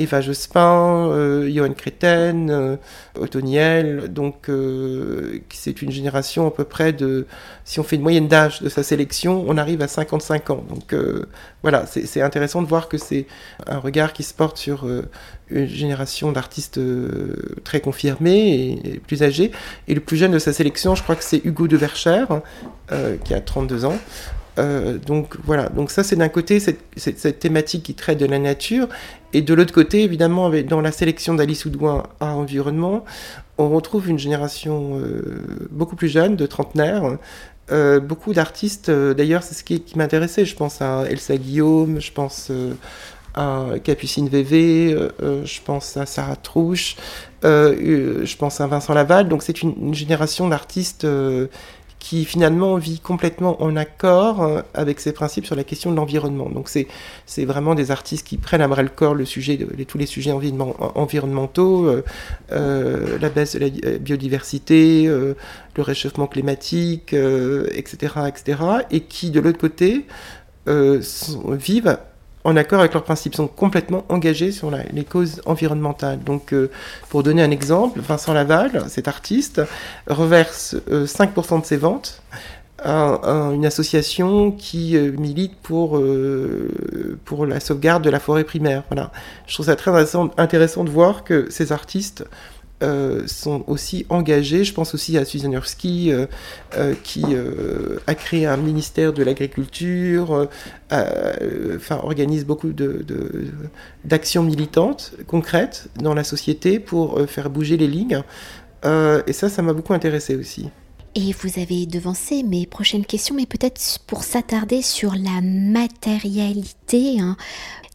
Eva 0.00 0.22
Jospin, 0.22 1.10
euh, 1.10 1.50
Johan 1.52 1.74
Créten, 1.74 2.48
euh, 2.50 2.76
Otoniel, 3.18 4.10
donc 4.10 4.48
euh, 4.48 5.40
c'est 5.52 5.82
une 5.82 5.90
génération 5.90 6.46
à 6.46 6.50
peu 6.50 6.64
près 6.64 6.94
de, 6.94 7.26
si 7.66 7.80
on 7.80 7.82
fait 7.82 7.96
une 7.96 8.02
moyenne 8.02 8.26
d'âge 8.26 8.62
de 8.62 8.70
sa 8.70 8.82
sélection, 8.82 9.44
on 9.46 9.58
arrive 9.58 9.82
à 9.82 9.88
55 9.88 10.50
ans. 10.50 10.64
Donc 10.70 10.94
euh, 10.94 11.26
voilà, 11.62 11.84
c'est 11.86 12.22
intéressant 12.22 12.62
de 12.62 12.66
voir 12.66 12.88
que 12.88 12.96
c'est 12.96 13.26
un 13.66 13.78
regard 13.78 14.14
qui 14.14 14.22
se 14.22 14.32
porte 14.32 14.56
sur 14.56 14.88
une 15.50 15.66
génération 15.66 16.32
d'artistes 16.32 16.80
très 17.64 17.80
confirmés 17.80 18.80
et, 18.82 19.00
plus 19.00 19.22
âgés. 19.22 19.52
Et 19.86 19.94
le 19.94 20.00
plus 20.00 20.16
jeune 20.16 20.32
de 20.32 20.38
sa 20.38 20.54
sélection, 20.54 20.94
je 20.94 21.02
crois 21.02 21.16
que 21.16 21.24
c'est 21.24 21.42
Hugo 21.44 21.68
de 21.68 21.76
Verchères, 21.76 22.40
qui 23.24 23.34
a 23.34 23.40
32 23.40 23.84
ans. 23.84 23.98
Euh, 24.58 24.98
donc 24.98 25.36
voilà, 25.44 25.68
donc 25.68 25.90
ça 25.90 26.02
c'est 26.02 26.16
d'un 26.16 26.28
côté 26.28 26.60
cette, 26.60 27.38
thématique 27.38 27.84
qui 27.84 27.94
traite 27.94 28.18
de 28.18 28.26
la 28.26 28.38
nature, 28.38 28.88
et 29.32 29.42
de 29.42 29.54
l'autre 29.54 29.72
côté, 29.72 30.02
évidemment, 30.02 30.50
dans 30.50 30.80
la 30.80 30.92
sélection 30.92 31.34
d'Alice 31.34 31.64
Oudouin 31.64 32.04
à 32.18 32.34
environnement, 32.34 33.04
on 33.58 33.68
retrouve 33.68 34.08
une 34.08 34.18
génération 34.18 34.98
euh, 34.98 35.68
beaucoup 35.70 35.96
plus 35.96 36.08
jeune, 36.08 36.36
de 36.36 36.46
trentenaires, 36.46 37.18
euh, 37.70 38.00
beaucoup 38.00 38.32
d'artistes, 38.32 38.90
d'ailleurs 38.90 39.42
c'est 39.42 39.54
ce 39.54 39.62
qui, 39.62 39.82
m'intéressait, 39.96 40.44
je 40.44 40.56
pense 40.56 40.82
à 40.82 41.04
Elsa 41.08 41.36
Guillaume, 41.36 42.00
je 42.00 42.12
pense 42.12 42.50
à 43.34 43.66
Capucine 43.84 44.28
Vévé, 44.28 44.96
je 45.20 45.60
pense 45.64 45.96
à 45.96 46.06
Sarah 46.06 46.34
Trouche, 46.34 46.96
je 47.44 48.36
pense 48.36 48.60
à 48.60 48.66
Vincent 48.66 48.94
Laval, 48.94 49.28
donc 49.28 49.44
c'est 49.44 49.62
une, 49.62 49.94
génération 49.94 50.48
d'artistes 50.48 51.06
qui 52.00 52.24
finalement 52.24 52.76
vit 52.76 52.98
complètement 52.98 53.62
en 53.62 53.76
accord 53.76 54.42
euh, 54.42 54.62
avec 54.74 54.98
ses 54.98 55.12
principes 55.12 55.46
sur 55.46 55.54
la 55.54 55.62
question 55.62 55.92
de 55.92 55.96
l'environnement. 55.96 56.48
Donc 56.48 56.68
c'est, 56.68 56.88
c'est 57.26 57.44
vraiment 57.44 57.76
des 57.76 57.92
artistes 57.92 58.26
qui 58.26 58.38
prennent 58.38 58.62
à 58.62 58.68
bras 58.68 58.82
le 58.82 58.88
corps 58.88 59.14
le 59.14 59.26
sujet 59.26 59.58
tous 59.86 59.98
les 59.98 60.06
sujets 60.06 60.32
environnementaux, 60.32 61.86
euh, 61.86 62.02
euh, 62.52 63.18
la 63.20 63.28
baisse 63.28 63.54
de 63.54 63.60
la 63.60 63.98
biodiversité, 63.98 65.04
le 65.04 65.36
réchauffement 65.82 66.26
climatique, 66.26 67.12
etc., 67.12 68.14
etc., 68.26 68.62
et 68.90 69.00
qui 69.00 69.30
de 69.30 69.40
l'autre 69.40 69.58
côté 69.58 70.06
vivent 70.66 71.98
en 72.44 72.56
accord 72.56 72.80
avec 72.80 72.94
leurs 72.94 73.04
principes, 73.04 73.34
sont 73.34 73.48
complètement 73.48 74.04
engagés 74.08 74.52
sur 74.52 74.70
les 74.70 75.04
causes 75.04 75.42
environnementales. 75.46 76.20
Donc, 76.24 76.52
euh, 76.52 76.70
pour 77.08 77.22
donner 77.22 77.42
un 77.42 77.50
exemple, 77.50 78.00
Vincent 78.00 78.32
Laval, 78.32 78.84
cet 78.88 79.08
artiste, 79.08 79.60
reverse 80.06 80.76
5% 80.90 81.56
euh, 81.56 81.60
de 81.60 81.66
ses 81.66 81.76
ventes 81.76 82.22
une 82.82 83.66
association 83.66 84.52
qui 84.52 84.96
milite 84.96 85.54
pour, 85.62 86.02
pour 87.26 87.44
la 87.44 87.60
sauvegarde 87.60 88.02
de 88.02 88.08
la 88.08 88.18
forêt 88.18 88.42
primaire. 88.42 88.84
Voilà. 88.88 89.12
Je 89.46 89.52
trouve 89.52 89.66
ça 89.66 89.76
très 89.76 89.90
intéressant 90.38 90.84
de 90.84 90.88
voir 90.88 91.22
que 91.22 91.46
ces 91.50 91.72
artistes 91.72 92.24
euh, 92.82 93.26
sont 93.26 93.62
aussi 93.66 94.06
engagés. 94.08 94.64
Je 94.64 94.72
pense 94.72 94.94
aussi 94.94 95.18
à 95.18 95.26
Susan 95.26 95.52
Hurski, 95.52 96.10
euh, 96.12 96.24
euh, 96.78 96.94
qui 97.02 97.24
a 98.06 98.14
créé 98.14 98.46
un 98.46 98.56
ministère 98.56 99.12
de 99.12 99.22
l'agriculture, 99.22 100.48
enfin, 100.90 102.00
organise 102.02 102.46
beaucoup 102.46 102.72
d'actions 104.04 104.42
de, 104.42 104.48
militantes 104.48 105.12
concrètes 105.26 105.88
dans 105.96 106.14
la 106.14 106.24
société 106.24 106.80
pour 106.80 107.20
faire 107.28 107.50
bouger 107.50 107.76
les 107.76 107.86
lignes. 107.86 108.22
et 108.84 109.32
ça, 109.32 109.50
ça 109.50 109.60
m'a 109.60 109.74
beaucoup 109.74 109.92
intéressé 109.92 110.36
aussi. 110.36 110.70
Et 111.14 111.32
vous 111.32 111.60
avez 111.60 111.86
devancé 111.86 112.42
mes 112.42 112.66
prochaines 112.66 113.04
questions, 113.04 113.34
mais 113.34 113.46
peut-être 113.46 113.80
pour 114.06 114.22
s'attarder 114.22 114.80
sur 114.82 115.14
la 115.14 115.40
matérialité. 115.42 117.20
Hein, 117.20 117.36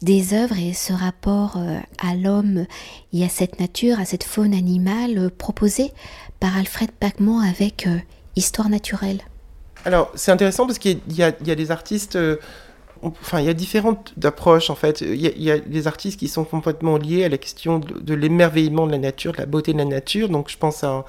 des 0.01 0.33
œuvres 0.33 0.57
et 0.57 0.73
ce 0.73 0.93
rapport 0.93 1.57
euh, 1.57 1.79
à 1.99 2.15
l'homme 2.15 2.65
et 3.13 3.25
à 3.25 3.29
cette 3.29 3.59
nature, 3.59 3.99
à 3.99 4.05
cette 4.05 4.23
faune 4.23 4.53
animale 4.53 5.17
euh, 5.17 5.29
proposée 5.35 5.91
par 6.39 6.55
Alfred 6.55 6.91
Pacman 6.91 7.39
avec 7.39 7.87
euh, 7.87 7.97
Histoire 8.35 8.69
naturelle. 8.69 9.21
Alors 9.85 10.11
c'est 10.15 10.31
intéressant 10.31 10.67
parce 10.67 10.77
qu'il 10.77 10.99
y, 11.09 11.23
a 11.23 11.31
des 11.31 11.71
artistes 11.71 12.17
enfin, 13.01 13.39
il 13.39 13.45
y 13.45 13.49
a 13.49 13.53
différentes 13.53 14.13
approches 14.23 14.69
en 14.69 14.75
fait. 14.75 15.01
Il 15.01 15.21
y, 15.21 15.51
a, 15.51 15.59
des 15.59 15.87
artistes 15.87 16.19
qui 16.19 16.27
sont 16.27 16.43
complètement 16.43 16.97
liés 16.97 17.23
à 17.23 17.29
la 17.29 17.37
question 17.37 17.79
de 17.79 18.13
l'émerveillement 18.13 18.87
de 18.87 18.91
la 18.91 18.97
nature, 18.97 19.31
de 19.31 19.37
la 19.37 19.45
beauté 19.45 19.73
de 19.73 19.77
la 19.77 19.85
nature. 19.85 20.27
Donc, 20.27 20.49
je 20.49 20.57
pense 20.57 20.83
à 20.83 21.05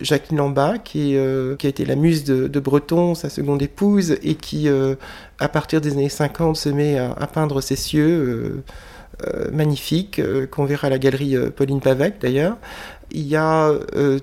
Jacqueline 0.00 0.38
Lamba, 0.38 0.78
qui, 0.78 1.16
euh, 1.16 1.56
qui 1.56 1.66
a 1.66 1.70
été 1.70 1.84
la 1.84 1.96
muse 1.96 2.24
de, 2.24 2.60
Breton, 2.60 3.14
sa 3.14 3.28
seconde 3.28 3.62
épouse, 3.62 4.16
et 4.22 4.34
qui, 4.34 4.68
euh, 4.68 4.94
à 5.38 5.48
partir 5.48 5.80
des 5.80 5.92
années 5.92 6.08
50, 6.08 6.56
se 6.56 6.68
met 6.68 6.98
à, 6.98 7.26
peindre 7.26 7.60
ces 7.60 7.76
cieux 7.76 8.62
euh, 9.24 9.50
magnifiques, 9.52 10.20
qu'on 10.50 10.64
verra 10.64 10.86
à 10.86 10.90
la 10.90 10.98
galerie 10.98 11.36
Pauline 11.54 11.80
Pavec 11.80 12.20
d'ailleurs. 12.20 12.56
Il 13.12 13.26
y 13.26 13.36
a 13.36 13.72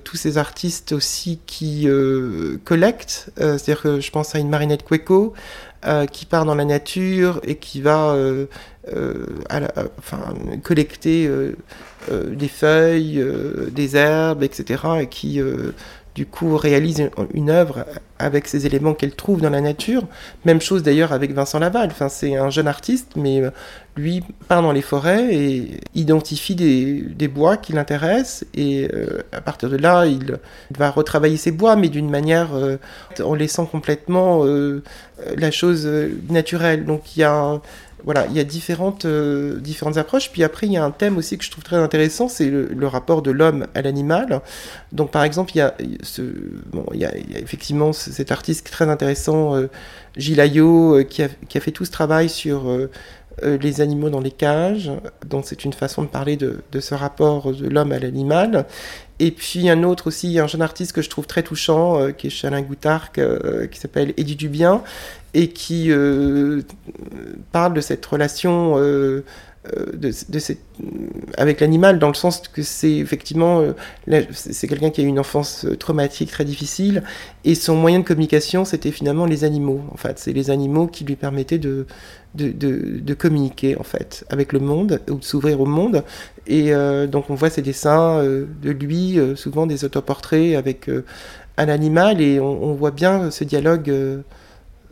tous 0.05 0.15
ces 0.15 0.37
artistes 0.37 0.93
aussi 0.93 1.39
qui 1.45 1.87
collectent, 2.63 3.29
c'est-à-dire 3.35 3.81
que 3.81 3.99
je 3.99 4.11
pense 4.11 4.33
à 4.33 4.39
une 4.39 4.49
Marinette 4.49 4.85
Cueco, 4.85 5.33
qui 6.11 6.25
part 6.25 6.45
dans 6.45 6.55
la 6.55 6.65
nature 6.65 7.39
et 7.43 7.55
qui 7.55 7.81
va 7.81 8.15
collecter 10.63 11.29
euh, 12.09 12.33
des 12.33 12.47
feuilles, 12.47 13.19
euh, 13.19 13.69
des 13.71 13.97
herbes, 13.97 14.43
etc. 14.43 14.83
et 15.01 15.07
qui 15.07 15.41
euh, 15.41 15.71
du 16.17 16.25
coup 16.25 16.57
réalise 16.57 17.11
une, 17.35 17.51
œuvre 17.51 17.85
avec 18.17 18.47
ces 18.47 18.65
éléments 18.65 18.95
qu'elle 18.95 19.13
trouve 19.13 19.39
dans 19.39 19.51
la 19.51 19.61
nature. 19.61 20.01
Même 20.45 20.59
chose 20.59 20.81
d'ailleurs 20.81 21.13
avec 21.13 21.31
Vincent 21.31 21.59
Laval. 21.59 21.91
C'est 22.09 22.35
un 22.35 22.49
jeune 22.49 22.67
artiste, 22.67 23.11
mais 23.15 23.43
lui 23.95 24.23
part 24.47 24.63
dans 24.63 24.71
les 24.71 24.81
forêts 24.81 25.27
et 25.31 25.79
identifie 25.93 26.55
des, 26.55 27.27
bois 27.27 27.55
qui 27.55 27.71
l'intéressent. 27.71 28.45
Et 28.55 28.89
à 29.31 29.41
partir 29.41 29.69
de 29.69 29.77
là, 29.77 30.07
il 30.07 30.39
va 30.75 30.89
retravailler 30.89 31.37
ses 31.37 31.51
bois, 31.51 31.75
mais 31.75 31.87
d'une 31.87 32.09
manière 32.09 32.49
en 33.23 33.35
laissant 33.35 33.67
complètement 33.67 34.43
la 35.37 35.51
chose 35.51 35.87
naturelle. 36.31 36.83
Donc 36.83 37.15
il 37.15 37.19
y 37.19 37.23
a 37.25 37.61
voilà, 38.03 38.25
il 38.27 38.33
y 38.33 38.39
a 38.39 38.43
différentes, 38.43 39.05
euh, 39.05 39.59
différentes 39.59 39.97
approches. 39.97 40.31
Puis 40.31 40.43
après, 40.43 40.67
il 40.67 40.73
y 40.73 40.77
a 40.77 40.83
un 40.83 40.91
thème 40.91 41.17
aussi 41.17 41.37
que 41.37 41.43
je 41.43 41.51
trouve 41.51 41.63
très 41.63 41.77
intéressant, 41.77 42.27
c'est 42.27 42.49
le, 42.49 42.87
rapport 42.87 43.21
de 43.21 43.31
l'homme 43.31 43.67
à 43.73 43.81
l'animal. 43.81 44.41
Donc 44.91 45.11
par 45.11 45.23
exemple, 45.23 45.51
il 45.55 45.59
y 45.59 45.61
a, 45.61 45.73
effectivement 47.35 47.93
cet 47.93 48.31
artiste 48.31 48.69
très 48.69 48.87
intéressant, 48.89 49.55
euh, 49.55 49.67
euh, 50.17 51.03
qui, 51.03 51.21
a, 51.21 51.27
qui, 51.27 51.57
a, 51.57 51.61
fait 51.61 51.71
tout 51.71 51.85
ce 51.85 51.91
travail 51.91 52.29
sur 52.29 52.69
euh, 52.69 52.89
les 53.43 53.81
animaux 53.81 54.09
dans 54.09 54.19
les 54.19 54.31
cages. 54.31 54.91
Donc 55.25 55.45
c'est 55.45 55.65
une 55.65 55.73
façon 55.73 56.03
de 56.03 56.07
parler 56.07 56.37
de, 56.37 56.61
ce 56.79 56.95
rapport 56.95 57.53
de 57.53 57.67
l'homme 57.67 57.91
à 57.91 57.99
l'animal. 57.99 58.65
Et 59.19 59.31
puis 59.31 59.69
un 59.69 59.83
autre 59.83 60.07
aussi, 60.07 60.37
un 60.39 60.47
jeune 60.47 60.61
artiste 60.61 60.91
que 60.91 61.01
je 61.01 61.09
trouve 61.09 61.27
très 61.27 61.43
touchant, 61.43 62.11
qui 62.13 62.27
est 62.27 62.29
Chalin 62.29 62.61
Goutard, 62.61 63.11
qui 63.11 63.79
s'appelle 63.79 64.13
Eddie 64.17 64.35
Dubien, 64.35 64.83
et 65.33 65.49
qui 65.49 65.91
euh, 65.91 66.61
parle 67.51 67.73
de 67.73 67.81
cette 67.81 68.05
relation 68.05 68.75
euh, 69.75 69.85
euh, 70.03 70.53
avec 71.37 71.59
l'animal 71.61 71.99
dans 71.99 72.07
le 72.07 72.13
sens 72.13 72.41
que 72.47 72.61
c'est 72.61 72.95
effectivement 72.95 73.63
c'est 74.31 74.67
quelqu'un 74.67 74.89
qui 74.89 75.01
a 75.01 75.03
eu 75.03 75.07
une 75.07 75.19
enfance 75.19 75.65
traumatique 75.79 76.31
très 76.31 76.45
difficile 76.45 77.03
et 77.45 77.55
son 77.55 77.75
moyen 77.75 77.99
de 77.99 78.03
communication 78.03 78.65
c'était 78.65 78.91
finalement 78.91 79.25
les 79.25 79.43
animaux 79.43 79.81
en 79.91 79.97
fait 79.97 80.19
c'est 80.19 80.33
les 80.33 80.49
animaux 80.49 80.87
qui 80.87 81.03
lui 81.03 81.15
permettaient 81.15 81.57
de 81.57 81.85
de, 82.35 83.13
communiquer 83.15 83.77
en 83.77 83.83
fait 83.83 84.23
avec 84.29 84.53
le 84.53 84.59
monde 84.59 85.01
ou 85.09 85.15
de 85.15 85.23
s'ouvrir 85.23 85.59
au 85.59 85.65
monde 85.65 86.03
et 86.45 86.71
donc 87.07 87.29
on 87.29 87.35
voit 87.35 87.49
ces 87.49 87.63
dessins 87.63 88.23
de 88.23 88.71
lui 88.71 89.19
souvent 89.35 89.65
des 89.65 89.85
autoportraits 89.85 90.55
avec 90.55 90.87
un 91.57 91.69
animal 91.69 92.21
et 92.21 92.39
on, 92.39 92.73
voit 92.73 92.91
bien 92.91 93.31
ce 93.31 93.43
dialogue 93.43 94.23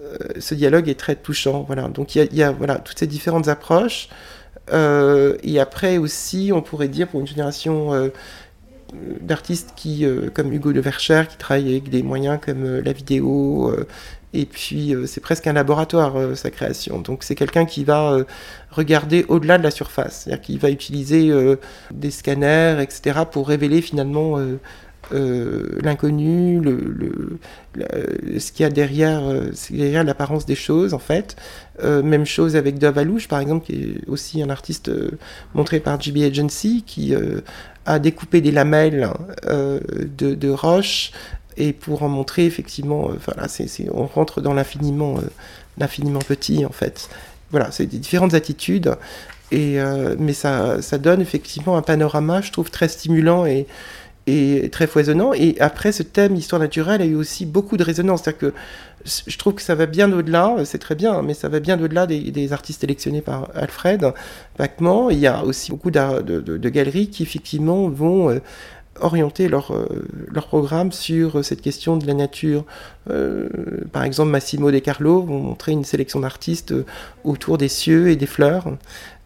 euh, 0.05 0.17
ce 0.39 0.55
dialogue 0.55 0.89
est 0.89 0.99
très 0.99 1.15
touchant. 1.15 1.63
Voilà. 1.67 1.87
Donc 1.87 2.15
il 2.15 2.33
y, 2.33 2.43
a, 2.43 2.51
voilà, 2.51 2.75
toutes 2.75 2.99
ces 2.99 3.07
différentes 3.07 3.47
approches. 3.47 4.09
Euh, 4.71 5.37
et 5.43 5.59
après 5.59 5.97
aussi, 5.97 6.51
on 6.53 6.61
pourrait 6.61 6.87
dire 6.87 7.07
pour 7.07 7.19
une 7.19 7.27
génération 7.27 7.93
euh, 7.93 8.09
d'artistes 9.21 9.73
qui, 9.75 10.05
comme 10.33 10.53
Hugo 10.53 10.71
de 10.73 10.79
Vercher, 10.79 11.23
qui 11.29 11.37
travaille 11.37 11.69
avec 11.69 11.89
des 11.89 12.03
moyens 12.03 12.39
comme 12.43 12.79
la 12.79 12.93
vidéo, 12.93 13.75
et 14.33 14.45
puis 14.45 14.93
c'est 15.05 15.19
presque 15.19 15.47
un 15.47 15.53
laboratoire, 15.53 16.37
sa 16.37 16.49
création. 16.49 16.99
Donc 16.99 17.23
c'est 17.23 17.35
quelqu'un 17.35 17.65
qui 17.65 17.83
va 17.83 18.19
regarder 18.71 19.25
au-delà 19.27 19.57
de 19.57 19.63
la 19.63 19.71
surface, 19.71 20.21
c'est-à-dire 20.23 20.41
qu'il 20.41 20.59
va 20.59 20.69
utiliser 20.69 21.29
des 21.91 22.11
scanners, 22.11 22.77
etc., 22.81 23.21
pour 23.29 23.49
révéler 23.49 23.81
finalement 23.81 24.39
euh, 25.11 25.79
l'inconnu, 25.81 26.59
le, 26.59 27.39
ce 28.39 28.51
qu'il 28.51 28.63
y 28.63 28.65
a 28.65 28.69
derrière, 28.69 29.23
euh, 29.23 29.51
derrière 29.69 30.03
l'apparence 30.03 30.45
des 30.45 30.55
choses 30.55 30.93
en 30.93 30.99
fait. 30.99 31.35
Euh, 31.83 32.01
même 32.01 32.25
chose 32.25 32.55
avec 32.55 32.79
Dove 32.79 32.97
Alouche 32.97 33.27
par 33.27 33.39
exemple, 33.39 33.65
qui 33.65 33.73
est 33.73 34.07
aussi 34.07 34.41
un 34.41 34.49
artiste 34.49 34.91
montré 35.53 35.79
par 35.79 35.99
GB 35.99 36.25
Agency, 36.25 36.83
qui 36.85 37.13
a 37.85 37.99
découpé 37.99 38.41
des 38.41 38.51
lamelles 38.51 39.09
de, 39.47 40.33
de 40.33 40.49
roches 40.49 41.11
et 41.57 41.71
pour 41.71 42.03
en 42.03 42.09
montrer 42.09 42.45
effectivement, 42.45 43.09
voilà, 43.25 43.47
c'est, 43.47 43.69
on 43.93 44.07
rentre 44.07 44.41
dans 44.41 44.53
l'infiniment, 44.53 45.19
l'infiniment 45.77 46.19
petit 46.19 46.65
en 46.65 46.71
fait. 46.71 47.09
Voilà, 47.51 47.71
c'est 47.71 47.85
des 47.85 47.99
différentes 47.99 48.33
attitudes. 48.33 48.95
Et, 49.51 49.77
mais 50.17 50.33
ça, 50.33 50.81
ça 50.81 50.97
donne 50.97 51.21
effectivement 51.21 51.77
un 51.77 51.83
panorama, 51.83 52.41
je 52.41 52.51
trouve, 52.51 52.71
très 52.71 52.87
stimulant 52.87 53.45
et, 53.45 53.67
et 54.27 54.69
très 54.71 54.87
foisonnant. 54.87 55.33
Et 55.33 55.55
après, 55.59 55.91
ce 55.91 56.03
thème 56.03 56.35
histoire 56.35 56.59
naturelle 56.59 57.01
a 57.01 57.05
eu 57.05 57.15
aussi 57.15 57.45
beaucoup 57.45 57.77
de 57.77 57.83
résonance. 57.83 58.23
C'est-à-dire 58.23 58.39
que 58.39 58.53
je 59.05 59.37
trouve 59.37 59.53
que 59.53 59.61
ça 59.61 59.75
va 59.75 59.85
bien 59.85 60.11
au-delà, 60.11 60.55
c'est 60.65 60.79
très 60.79 60.95
bien, 60.95 61.21
mais 61.21 61.35
ça 61.35 61.47
va 61.47 61.59
bien 61.59 61.79
au-delà 61.79 62.07
des, 62.07 62.53
artistes 62.53 62.81
sélectionnés 62.81 63.21
par 63.21 63.49
Alfred 63.53 64.13
Bachmann. 64.57 65.09
Il 65.11 65.19
y 65.19 65.27
a 65.27 65.43
aussi 65.43 65.71
beaucoup 65.71 65.91
de, 65.91 66.21
de, 66.21 66.69
galeries 66.69 67.09
qui 67.09 67.21
effectivement 67.21 67.87
vont 67.87 68.31
euh, 68.31 68.39
orienter 68.99 69.47
leur, 69.47 69.71
euh, 69.71 70.07
leur 70.31 70.47
programme 70.47 70.91
sur 70.91 71.43
cette 71.43 71.61
question 71.61 71.97
de 71.97 72.07
la 72.07 72.13
nature. 72.13 72.65
Euh, 73.09 73.49
par 73.91 74.03
exemple, 74.03 74.29
Massimo 74.31 74.71
De 74.71 74.79
Carlo 74.79 75.21
vont 75.21 75.39
montrer 75.39 75.71
une 75.71 75.83
sélection 75.83 76.19
d'artistes 76.19 76.73
autour 77.23 77.57
des 77.57 77.67
cieux 77.67 78.09
et 78.09 78.15
des 78.15 78.25
fleurs. 78.25 78.65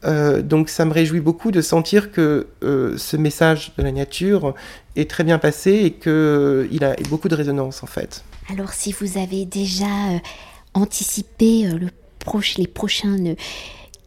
Euh, 0.05 0.41
donc 0.41 0.69
ça 0.69 0.85
me 0.85 0.93
réjouit 0.93 1.19
beaucoup 1.19 1.51
de 1.51 1.61
sentir 1.61 2.11
que 2.11 2.47
euh, 2.63 2.97
ce 2.97 3.17
message 3.17 3.73
de 3.77 3.83
la 3.83 3.91
nature 3.91 4.53
est 4.95 5.09
très 5.09 5.23
bien 5.25 5.39
passé 5.39 5.71
et 5.71 5.91
qu'il 5.91 6.11
euh, 6.11 6.79
a 6.81 6.95
beaucoup 7.09 7.27
de 7.27 7.35
résonance 7.35 7.83
en 7.83 7.87
fait. 7.87 8.23
Alors 8.49 8.71
si 8.71 8.93
vous 8.93 9.17
avez 9.17 9.45
déjà 9.45 9.85
anticipé 10.73 11.63
le 11.63 11.87
les 12.57 12.67
prochaines 12.67 13.35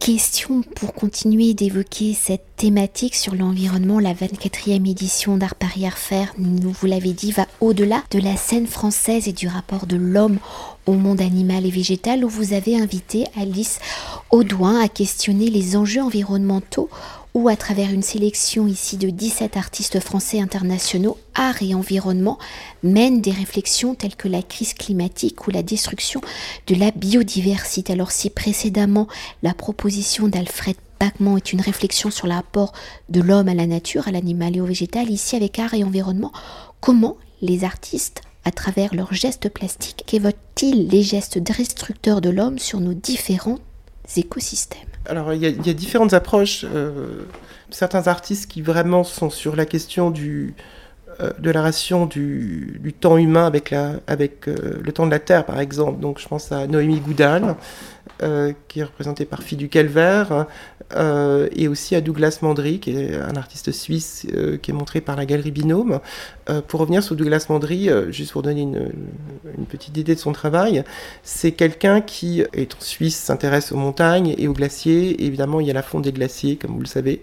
questions 0.05 0.63
pour 0.75 0.95
continuer 0.95 1.55
d'évoquer 1.55 2.13
cette 2.13 2.57
thématique 2.57 3.15
sur 3.15 3.37
l'environnement, 3.37 4.01
la 4.01 4.15
24e 4.15 4.91
édition 4.91 5.37
d'Art 5.37 5.55
Paris 5.55 5.87
Art 5.87 5.97
Faire, 5.97 6.35
vous 6.39 6.87
l'avez 6.89 7.13
dit, 7.13 7.31
va 7.31 7.47
au-delà 7.61 8.03
de 8.11 8.19
la 8.19 8.35
scène 8.35 8.67
française 8.67 9.29
et 9.29 9.33
du 9.33 9.47
rapport 9.47 9.87
de 9.87 9.95
l'homme 9.95 10.41
au 10.87 10.95
monde 10.95 11.21
animal 11.21 11.67
et 11.67 11.71
végétal 11.71 12.25
où 12.25 12.29
vous 12.29 12.53
avez 12.53 12.77
invité 12.77 13.27
Alice 13.41 13.79
Audouin 14.33 14.81
à 14.81 14.89
questionner 14.89 15.51
les 15.51 15.77
enjeux 15.77 16.03
environnementaux 16.03 16.91
ou 17.35 17.49
à 17.49 17.57
travers 17.57 17.91
une 17.91 18.03
sélection 18.03 18.67
ici 18.67 18.97
de 18.97 19.09
17 19.09 19.57
artistes 19.57 20.01
français 20.01 20.41
internationaux, 20.41 21.17
art 21.35 21.63
et 21.63 21.75
environnement 21.75 22.39
mènent 22.83 23.21
des 23.21 23.31
réflexions 23.31 23.95
telles 23.95 24.17
que 24.17 24.29
la 24.29 24.43
crise 24.43 24.75
climatique 24.75 25.47
ou 25.47 25.51
la 25.51 25.63
destruction 25.63 26.21
de 26.67 26.75
la 26.75 26.91
biodiversité. 26.91 27.95
Alors 27.95 28.11
si 28.11 28.29
précédemment 28.29 29.09
la 29.43 29.55
proposition 29.55 30.29
d'Alfred 30.29 30.77
Bachmann 31.01 31.39
est 31.39 31.53
une 31.53 31.63
réflexion 31.63 32.11
sur 32.11 32.27
le 32.27 32.35
rapport 32.35 32.73
de 33.09 33.21
l'homme 33.21 33.49
à 33.49 33.55
la 33.55 33.67
nature, 33.67 34.09
à 34.09 34.13
l'animal 34.13 34.57
et 34.57 34.61
au 34.61 34.67
végétal, 34.67 35.11
ici 35.11 35.35
avec 35.35 35.59
art 35.59 35.75
et 35.75 35.85
environnement, 35.85 36.33
comment 36.81 37.17
les 37.41 37.65
artistes 37.65 38.21
à 38.45 38.51
travers 38.51 38.95
leurs 38.95 39.15
gestes 39.15 39.49
plastiques 39.49 40.05
qu'évoquent-ils 40.07 40.89
les 40.89 41.03
gestes 41.03 41.39
destructeurs 41.39 42.21
de 42.21 42.31
l'homme 42.31 42.59
sur 42.59 42.81
nos 42.81 42.95
différents 42.95 43.59
écosystèmes 44.17 44.81
Alors, 45.07 45.33
il 45.33 45.43
y, 45.43 45.71
a 45.71 45.75
différentes 45.75 46.13
approches. 46.13 46.65
Euh, 46.65 47.25
certains 47.71 48.07
artistes 48.07 48.51
qui 48.51 48.63
vraiment 48.63 49.05
sont 49.05 49.31
sur 49.31 49.57
la 49.57 49.65
question 49.65 50.13
euh, 50.13 51.31
de 51.39 51.51
la 51.51 51.63
ration 51.63 52.07
du, 52.07 52.95
temps 53.01 53.17
humain 53.17 53.47
avec, 53.47 53.73
euh, 53.73 53.99
le 54.83 54.93
temps 54.93 55.07
de 55.07 55.11
la 55.11 55.19
Terre, 55.19 55.45
par 55.45 55.61
exemple. 55.61 56.01
Donc, 56.01 56.19
je 56.21 56.29
pense 56.29 56.53
à 56.53 56.67
Noémie 56.67 57.01
Goudal, 57.01 57.57
qui 58.69 58.81
est 58.81 58.85
représentée 58.85 59.25
par 59.25 59.43
Fille 59.43 59.59
du 59.59 59.69
Calvaire, 59.69 60.47
et 60.95 61.69
aussi 61.69 61.95
à 61.95 62.01
Douglas 62.01 62.39
Mandry, 62.43 62.81
qui 62.81 62.91
est 62.91 63.15
un 63.15 63.37
artiste 63.37 63.73
suisse 63.73 64.27
qui 64.63 64.71
est 64.71 64.75
montré 64.75 65.01
par 65.01 65.17
la 65.17 65.27
Galerie 65.27 65.51
Binôme. 65.51 66.01
pour 66.69 66.81
revenir 66.81 67.03
sur 67.03 67.17
Douglas 67.17 67.47
Mandry, 67.49 67.89
juste 68.11 68.33
pour 68.33 68.43
donner 68.43 68.63
une, 68.63 68.93
petite 69.69 69.97
idée 69.97 70.15
de 70.15 70.21
son 70.21 70.33
travail, 70.33 70.85
c'est 71.23 71.53
quelqu'un 71.53 72.01
qui 72.01 72.43
en 72.43 72.81
Suisse, 72.81 73.17
s'intéresse 73.17 73.73
aux 73.73 73.77
montagnes 73.77 74.35
et 74.39 74.49
aux 74.49 74.53
glaciers. 74.53 75.25
évidemment, 75.25 75.61
il 75.61 75.67
y 75.67 75.71
a 75.71 75.75
la 75.75 75.83
fonte 75.83 76.03
des 76.03 76.13
glaciers, 76.13 76.57
comme 76.57 76.73
vous 76.73 76.81
le 76.81 76.87
savez. 76.87 77.23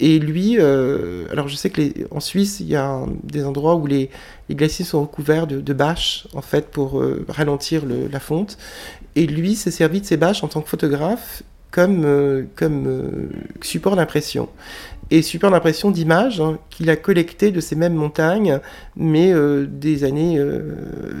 Et 0.00 0.18
lui, 0.18 0.56
euh, 0.58 1.26
alors 1.30 1.48
je 1.48 1.56
sais 1.56 1.68
que 1.68 1.82
en 2.10 2.20
Suisse, 2.20 2.58
il 2.60 2.68
y 2.68 2.76
a 2.76 3.04
des 3.22 3.44
endroits 3.44 3.74
où 3.74 3.86
les, 3.86 4.10
glaciers 4.50 4.84
sont 4.84 5.02
recouverts 5.02 5.46
de, 5.46 5.72
bâches, 5.74 6.26
en 6.34 6.40
fait, 6.40 6.70
pour 6.70 7.00
euh, 7.00 7.24
ralentir 7.28 7.82
la 7.86 8.18
fonte. 8.18 8.56
Et 9.14 9.26
lui 9.26 9.54
s'est 9.54 9.70
servi 9.70 10.00
de 10.00 10.06
ces 10.06 10.16
bâches 10.16 10.42
en 10.42 10.48
tant 10.48 10.62
que 10.62 10.68
photographe 10.68 11.42
comme, 11.70 12.04
euh, 12.04 12.44
comme 12.56 13.28
support 13.62 13.96
d'impression. 13.96 14.48
Et 15.12 15.22
support 15.22 15.50
d'impression 15.50 15.90
d'images 15.90 16.40
hein, 16.40 16.58
qu'il 16.70 16.88
a 16.88 16.96
collecté 16.96 17.50
de 17.50 17.60
ces 17.60 17.74
mêmes 17.74 17.94
montagnes, 17.94 18.60
mais 18.96 19.34
des 19.66 20.04
années, 20.04 20.40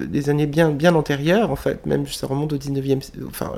des 0.06 0.30
années 0.30 0.46
bien, 0.46 0.70
bien 0.70 0.94
antérieures, 0.94 1.50
en 1.50 1.56
fait, 1.56 1.84
même 1.86 2.06
ça 2.06 2.28
remonte 2.28 2.52
au 2.52 2.56
19e, 2.56 3.00
enfin 3.26 3.52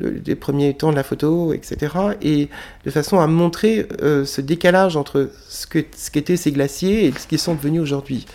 des 0.00 0.34
premiers 0.34 0.74
temps 0.74 0.90
de 0.90 0.96
la 0.96 1.04
photo, 1.04 1.52
etc. 1.52 1.92
Et 2.20 2.48
de 2.84 2.90
façon 2.90 3.20
à 3.20 3.26
montrer 3.26 3.86
euh, 4.02 4.24
ce 4.24 4.40
décalage 4.40 4.96
entre 4.96 5.30
ce 5.48 5.66
qu'étaient 5.66 6.36
ce 6.36 6.42
ces 6.42 6.52
glaciers 6.52 7.06
et 7.06 7.12
ce 7.12 7.26
qu'ils 7.26 7.38
sont 7.38 7.54
devenus 7.54 7.80
aujourd'hui. 7.80 8.26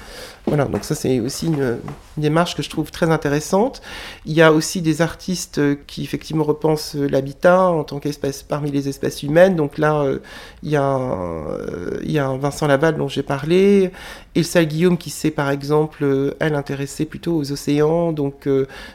Voilà, 0.45 0.65
donc 0.65 0.83
ça 0.83 0.95
c'est 0.95 1.19
aussi 1.19 1.47
une, 1.47 1.79
démarche 2.19 2.55
que 2.55 2.61
je 2.61 2.69
trouve 2.69 2.91
très 2.91 3.09
intéressante. 3.09 3.81
Il 4.25 4.33
y 4.33 4.41
a 4.41 4.51
aussi 4.53 4.81
des 4.81 5.01
artistes 5.01 5.61
qui 5.87 6.03
effectivement 6.03 6.43
repensent 6.43 6.95
l'habitat 6.95 7.63
en 7.63 7.83
tant 7.83 7.99
qu'espèce 7.99 8.43
parmi 8.43 8.71
les 8.71 8.87
espèces 8.87 9.23
humaines. 9.23 9.55
Donc 9.55 9.77
là, 9.77 10.01
euh, 10.01 10.19
il, 10.63 10.69
y 10.69 10.75
a 10.75 10.97
euh, 10.97 11.99
il 12.03 12.11
y 12.11 12.19
a 12.19 12.27
un 12.27 12.37
Vincent 12.37 12.67
Laval 12.67 12.97
dont 12.97 13.07
j'ai 13.07 13.23
parlé, 13.23 13.91
Elsa 14.35 14.63
Guillaume 14.65 14.97
qui 14.97 15.09
s'est 15.09 15.31
par 15.31 15.49
exemple, 15.49 16.03
euh, 16.03 16.35
elle 16.39 16.55
intéressée 16.55 17.05
plutôt 17.05 17.35
aux 17.35 17.51
océans. 17.51 18.11
Donc 18.11 18.47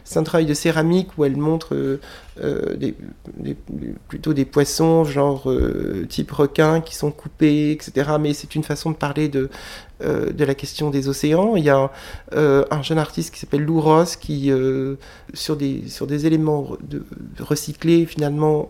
c'est 0.04 0.18
un 0.18 0.22
travail 0.22 0.46
de 0.46 0.54
céramique 0.54 1.16
où 1.18 1.24
elle 1.24 1.36
montre 1.36 1.98
plutôt 4.08 4.32
des 4.32 4.44
poissons, 4.44 5.04
genre 5.04 5.50
type 6.08 6.30
requin, 6.30 6.80
qui 6.80 6.94
sont 6.94 7.10
coupés, 7.10 7.72
etc. 7.72 8.10
Mais 8.20 8.34
c'est 8.34 8.54
une 8.54 8.64
façon 8.64 8.90
de 8.90 8.96
parler 8.96 9.28
de, 9.28 9.48
euh, 10.04 10.32
de 10.32 10.44
la 10.44 10.54
question 10.54 10.90
des 10.90 11.08
océans. 11.08 11.56
Il 11.56 11.64
y 11.64 11.70
a 11.70 11.90
euh, 12.34 12.64
un 12.70 12.82
jeune 12.82 12.98
artiste 12.98 13.32
qui 13.32 13.40
s'appelle 13.40 13.62
Lou 13.62 13.80
Ross 13.80 14.16
qui, 14.16 14.50
euh, 14.50 14.96
sur, 15.32 15.56
des, 15.56 15.88
sur 15.88 16.06
des 16.06 16.26
éléments 16.26 16.76
recyclés, 17.40 18.06
finalement, 18.06 18.68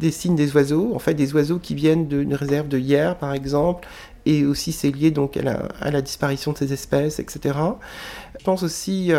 dessine 0.00 0.36
des 0.36 0.54
oiseaux, 0.54 0.92
en 0.94 0.98
fait 0.98 1.14
des 1.14 1.34
oiseaux 1.34 1.58
qui 1.58 1.74
viennent 1.74 2.08
d'une 2.08 2.34
réserve 2.34 2.68
de 2.68 2.78
hier, 2.78 3.16
par 3.16 3.32
exemple, 3.32 3.86
et 4.26 4.44
aussi 4.44 4.72
c'est 4.72 4.90
lié 4.90 5.10
donc 5.10 5.36
à 5.36 5.42
la, 5.42 5.68
à 5.80 5.90
la, 5.90 6.02
disparition 6.02 6.52
de 6.52 6.58
ces 6.58 6.72
espèces, 6.72 7.18
etc. 7.20 7.58
Je 8.38 8.44
pense 8.44 8.62
aussi 8.62 9.12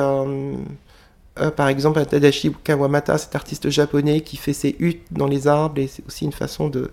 euh, 1.37 1.51
par 1.51 1.67
exemple, 1.67 1.99
à 1.99 2.05
Tadashi 2.05 2.53
Kawamata, 2.63 3.17
cet 3.17 3.35
artiste 3.35 3.69
japonais 3.69 4.21
qui 4.21 4.37
fait 4.37 4.53
ses 4.53 4.75
huttes 4.79 5.05
dans 5.11 5.27
les 5.27 5.47
arbres, 5.47 5.79
et 5.79 5.87
c'est 5.87 6.05
aussi 6.07 6.23
une 6.23 6.31
façon 6.31 6.69
de, 6.69 6.91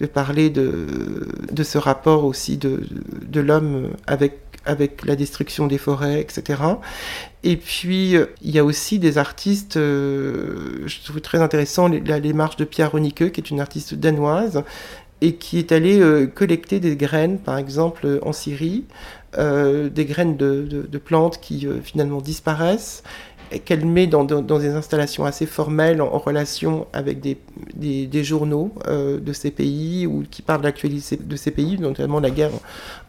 de 0.00 0.06
parler 0.06 0.50
de, 0.50 0.88
de, 1.52 1.62
ce 1.62 1.78
rapport 1.78 2.24
aussi 2.24 2.56
de, 2.56 2.82
de 3.22 3.40
l'homme 3.40 3.90
avec, 4.08 4.40
avec 4.64 5.04
la 5.04 5.14
destruction 5.14 5.68
des 5.68 5.78
forêts, 5.78 6.20
etc. 6.20 6.60
Et 7.44 7.56
puis, 7.56 8.16
il 8.42 8.50
y 8.50 8.58
a 8.58 8.64
aussi 8.64 8.98
des 8.98 9.16
artistes, 9.16 9.76
euh, 9.76 10.82
je 10.86 11.00
trouve 11.04 11.20
très 11.20 11.40
intéressant, 11.40 11.88
la 11.88 12.18
démarche 12.18 12.56
de 12.56 12.64
Pierre 12.64 12.90
Ronique, 12.90 13.30
qui 13.30 13.40
est 13.40 13.50
une 13.50 13.60
artiste 13.60 13.94
danoise, 13.94 14.64
et 15.20 15.36
qui 15.36 15.60
est 15.60 15.70
allée 15.70 16.00
euh, 16.00 16.26
collecter 16.26 16.80
des 16.80 16.96
graines, 16.96 17.38
par 17.38 17.58
exemple 17.58 18.18
en 18.22 18.32
Syrie, 18.32 18.86
des 19.36 20.04
graines 20.04 20.36
de, 20.36 20.86
de 20.88 20.98
plantes 20.98 21.40
qui 21.40 21.66
finalement 21.82 22.20
disparaissent 22.20 23.02
qu'elle 23.60 23.84
met 23.84 24.06
dans, 24.06 24.24
des 24.24 24.68
installations 24.68 25.24
assez 25.24 25.46
formelles 25.46 26.00
en, 26.02 26.18
relation 26.18 26.86
avec 26.92 27.20
des, 27.20 27.38
des, 27.74 28.24
journaux 28.24 28.72
euh, 28.86 29.18
de 29.20 29.32
ces 29.32 29.50
pays 29.50 30.06
ou 30.06 30.24
qui 30.30 30.42
parlent 30.42 30.60
de 30.60 30.66
l'actualité 30.66 31.16
de 31.16 31.36
ces 31.36 31.50
pays, 31.50 31.78
notamment 31.78 32.20
la 32.20 32.30
guerre 32.30 32.50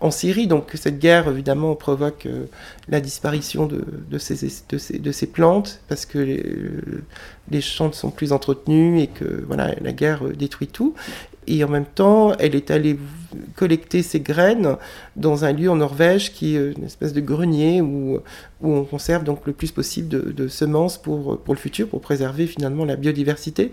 en, 0.01 0.12
Syrie. 0.12 0.47
Donc 0.47 0.71
cette 0.75 0.99
guerre, 0.99 1.27
évidemment, 1.29 1.75
provoque 1.75 2.25
euh, 2.25 2.45
la 2.89 3.01
disparition 3.01 3.65
de, 3.65 3.84
de, 4.10 4.17
ces, 4.17 4.36
de, 4.69 5.12
ces, 5.12 5.27
plantes 5.27 5.81
parce 5.88 6.05
que 6.05 6.19
les, 6.19 6.43
les 7.51 7.62
champs 7.62 7.88
ne 7.88 7.93
sont 7.93 8.12
plus 8.12 8.31
entretenus 8.31 9.03
et 9.03 9.08
que 9.08 9.43
voilà, 9.47 9.75
la 9.81 9.91
guerre 9.91 10.23
détruit 10.36 10.67
tout. 10.67 10.93
Et 11.47 11.63
en 11.63 11.69
même 11.69 11.86
temps, 11.86 12.34
elle 12.39 12.55
est 12.55 12.71
allée 12.71 12.97
collecter 13.55 14.01
ses 14.01 14.19
graines 14.19 14.77
dans 15.15 15.45
un 15.45 15.51
lieu 15.51 15.69
en 15.69 15.75
Norvège 15.75 16.31
qui 16.31 16.55
est 16.55 16.73
une 16.77 16.86
espèce 16.86 17.13
de 17.13 17.21
grenier 17.21 17.81
où, 17.81 18.19
où 18.62 18.73
on 18.73 18.84
conserve 18.86 19.23
donc 19.23 19.45
le 19.45 19.53
plus 19.53 19.71
possible 19.71 20.08
de, 20.08 20.47
semences 20.47 20.97
pour, 20.97 21.39
pour 21.39 21.53
le 21.53 21.60
futur, 21.60 21.88
pour 21.88 22.01
préserver 22.01 22.47
finalement 22.47 22.86
la 22.86 22.95
biodiversité. 22.95 23.71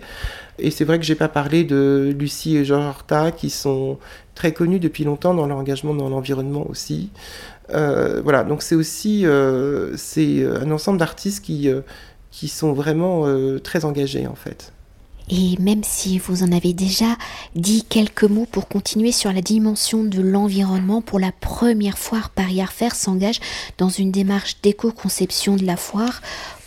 Et 0.59 0.69
c'est 0.69 0.85
vrai 0.85 0.99
que 0.99 1.05
j'ai 1.05 1.15
pas 1.15 1.29
parlé 1.29 1.63
de 1.63 2.13
Lucie 2.17 2.57
et 2.57 2.65
Georges 2.65 2.85
Horta 2.85 3.31
qui 3.31 3.49
sont 3.49 3.97
très 4.35 4.51
connus 4.51 4.79
depuis 4.79 5.03
longtemps 5.03 5.33
dans 5.33 5.47
leur 5.47 5.57
engagement 5.57 5.93
dans 5.93 6.09
l'environnement 6.09 6.65
aussi. 6.69 7.09
Euh, 7.69 8.21
voilà, 8.21 8.43
donc 8.43 8.61
c'est 8.61 8.75
aussi 8.75 9.25
euh, 9.25 9.95
un 10.61 10.71
ensemble 10.71 10.97
d'artistes 10.99 11.43
qui, 11.43 11.69
euh, 11.69 11.81
qui 12.31 12.47
sont 12.47 12.73
vraiment 12.73 13.25
très 13.63 13.85
engagés 13.85 14.27
en 14.27 14.35
fait. 14.35 14.73
Et 15.29 15.55
même 15.59 15.83
si 15.83 16.17
vous 16.17 16.43
en 16.43 16.51
avez 16.51 16.73
déjà 16.73 17.17
dit 17.55 17.83
quelques 17.83 18.23
mots 18.23 18.47
pour 18.51 18.67
continuer 18.67 19.11
sur 19.11 19.31
la 19.31 19.41
dimension 19.41 20.03
de 20.03 20.21
l'environnement, 20.21 21.01
pour 21.01 21.19
la 21.19 21.31
première 21.31 21.97
foire 21.97 22.29
Paris 22.29 22.61
Art 22.61 22.73
s'engage 22.95 23.39
dans 23.77 23.89
une 23.89 24.11
démarche 24.11 24.57
d'éco-conception 24.61 25.55
de 25.55 25.65
la 25.65 25.77
foire. 25.77 26.21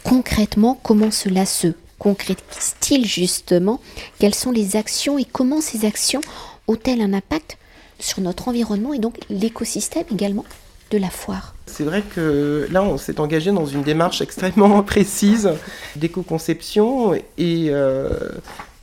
Concrètement, 0.04 0.78
comment 0.82 1.10
cela 1.10 1.46
se 1.46 1.74
concrétise-t-il 1.98 3.06
justement? 3.06 3.80
Quelles 4.18 4.34
sont 4.34 4.52
les 4.52 4.76
actions 4.76 5.18
et 5.18 5.24
comment 5.24 5.60
ces 5.60 5.84
actions 5.84 6.20
ont-elles 6.68 7.00
un 7.00 7.12
impact 7.12 7.58
sur 7.98 8.20
notre 8.20 8.48
environnement 8.48 8.92
et 8.92 8.98
donc 8.98 9.18
l'écosystème 9.30 10.04
également? 10.12 10.44
De 10.90 10.98
la 10.98 11.10
foire 11.10 11.56
c'est 11.76 11.84
vrai 11.84 12.02
que 12.02 12.66
là, 12.70 12.82
on 12.82 12.96
s'est 12.96 13.20
engagé 13.20 13.52
dans 13.52 13.66
une 13.66 13.82
démarche 13.82 14.22
extrêmement 14.22 14.82
précise 14.84 15.50
d'éco-conception. 15.96 17.12
Et 17.36 17.66
euh, 17.68 18.08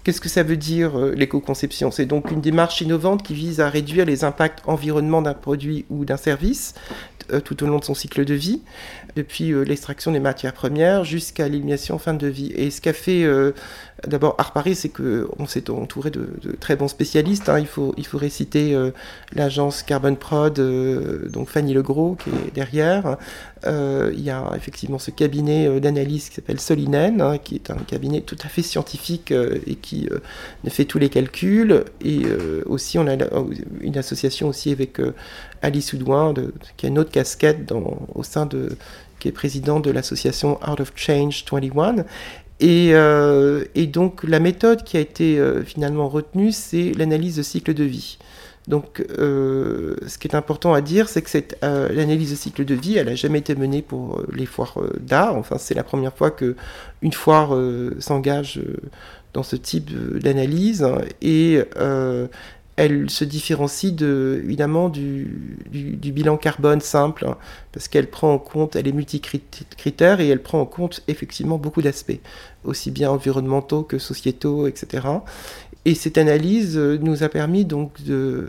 qu'est-ce 0.04 0.22
que 0.22 0.30
ça 0.30 0.44
veut 0.44 0.58
dire 0.58 1.00
euh, 1.00 1.14
l'éco-conception? 1.16 1.90
C'est 1.90 2.06
donc 2.06 2.30
une 2.30 2.40
démarche 2.40 2.82
innovante 2.82 3.24
qui 3.24 3.34
vise 3.34 3.62
à 3.62 3.70
réduire 3.70 4.06
les 4.06 4.24
impacts 4.24 4.60
environnement 4.68 5.24
d'un 5.24 5.34
produit 5.34 5.86
ou 5.90 6.06
d'un 6.06 6.18
service 6.18 6.76
tout 7.44 7.64
au 7.64 7.68
long 7.68 7.80
de 7.80 7.84
son 7.84 7.94
cycle 7.94 8.26
de 8.26 8.34
vie, 8.34 8.62
depuis 9.16 9.54
l'extraction 9.66 10.12
des 10.12 10.20
matières 10.20 10.54
premières 10.54 11.04
jusqu'à 11.04 11.48
l'élimination 11.48 11.96
en 11.96 12.00
fin 12.00 12.14
de 12.14 12.28
vie. 12.28 12.52
Et 12.56 12.72
ce 12.72 12.82
qu'a 12.82 12.94
fait 12.94 13.26
D'abord, 14.08 14.36
Art 14.38 14.54
c'est 14.74 14.90
qu'on 14.90 15.46
s'est 15.48 15.70
entouré 15.70 16.10
de, 16.10 16.28
très 16.60 16.76
bons 16.76 16.88
spécialistes. 16.88 17.48
Hein. 17.48 17.60
Il, 17.60 17.68
faut, 17.68 17.94
il 17.98 18.06
faut 18.06 18.18
réciter 18.18 18.76
euh, 18.76 18.92
l'agence 19.34 19.82
Carbon 19.82 20.16
Prod, 20.16 20.60
euh, 20.60 21.30
donc 21.30 21.48
Fanny 21.48 21.74
Legros, 21.74 22.16
qui 22.16 22.30
est 22.30 22.54
derrière. 22.54 23.18
Euh, 23.66 24.12
il 24.14 24.22
y 24.22 24.30
a 24.30 24.52
effectivement 24.58 25.00
ce 25.00 25.10
cabinet 25.10 25.80
d'analyse 25.80 26.30
qui 26.30 26.36
s'appelle 26.36 26.60
Solinen, 26.60 27.22
hein, 27.22 27.38
qui 27.38 27.56
est 27.56 27.72
un 27.72 27.78
cabinet 27.78 28.22
tout 28.22 28.38
à 28.44 28.50
fait 28.50 28.62
scientifique 28.62 29.32
et 29.32 29.76
qui 29.76 30.10
ne 30.64 30.70
fait 30.70 30.86
tous 30.86 31.00
les 31.00 31.10
calculs. 31.10 31.86
Et 32.04 32.24
aussi, 32.66 33.00
on 33.00 33.08
a 33.08 33.16
une 33.80 33.98
association 33.98 34.50
aussi 34.50 34.72
avec 34.72 35.00
Alice 35.64 35.94
Oudouin, 35.94 36.34
qui 36.78 36.86
a 36.86 36.90
une 36.90 37.00
autre 37.00 37.12
casquette 37.12 37.72
au 37.72 38.24
sein 38.24 38.46
de 38.46 38.78
qui 39.20 39.30
est 39.30 39.32
président 39.32 39.80
de 39.80 39.90
l'association 39.90 40.62
Art 40.62 40.82
of 40.82 40.92
Change 40.96 41.46
21 41.50 42.04
euh, 42.62 43.66
et, 43.76 43.88
donc 43.88 44.24
la 44.24 44.40
méthode 44.40 44.84
qui 44.84 44.98
a 44.98 45.00
été 45.00 45.40
euh, 45.40 45.64
finalement 45.64 46.08
retenue, 46.08 46.52
c'est 46.52 46.92
l'analyse 46.94 47.38
de 47.38 47.42
cycle 47.42 47.74
de 47.74 47.84
vie. 47.84 48.18
Donc 48.68 49.06
euh, 49.20 49.96
ce 50.08 50.18
qui 50.18 50.28
est 50.28 50.36
important 50.36 50.74
à 50.74 50.80
dire, 50.80 51.10
c'est 51.10 51.22
que 51.22 51.30
cette 51.30 51.58
l'analyse 51.62 52.32
de 52.32 52.36
cycle 52.36 52.64
de 52.64 52.76
vie, 52.76 52.98
elle 52.98 53.08
n'a 53.08 53.16
jamais 53.16 53.40
été 53.40 53.56
menée 53.56 53.82
pour 53.82 54.22
les 54.32 54.46
foires 54.46 54.78
d'art. 55.00 55.36
Enfin, 55.36 55.58
c'est 55.58 55.74
la 55.74 55.84
première 55.84 56.14
fois 56.14 56.32
qu'une 56.32 57.12
foire 57.12 57.58
s'engage 58.00 58.62
dans 59.34 59.44
ce 59.44 59.58
type 59.58 59.92
d'analyse. 60.20 60.88
Et 61.22 61.60
elle 62.76 63.10
se 63.10 63.24
différencie 63.24 63.94
de, 63.94 64.42
évidemment 64.44 64.90
du, 64.90 65.28
bilan 65.70 66.38
carbone 66.38 66.82
simple, 66.82 67.26
hein, 67.28 67.38
parce 67.72 67.88
qu'elle 67.88 68.10
prend 68.10 68.34
en 68.34 68.40
compte, 68.40 68.76
elle 68.76 68.88
est 68.88 68.92
multicritère 68.92 70.20
et 70.20 70.28
elle 70.28 70.42
prend 70.42 70.60
en 70.60 70.66
compte 70.66 71.04
effectivement 71.08 71.58
beaucoup 71.58 71.82
d'aspects, 71.82 72.20
aussi 72.64 72.90
bien 72.90 73.12
environnementaux 73.12 73.84
que 73.84 74.00
sociétaux, 74.00 74.68
etc. 74.68 75.08
Et 75.86 75.96
cette 75.96 76.18
analyse 76.18 76.78
euh, 76.78 76.98
nous 77.00 77.24
a 77.24 77.30
permis 77.30 77.66
donc 77.66 78.02
de, 78.04 78.48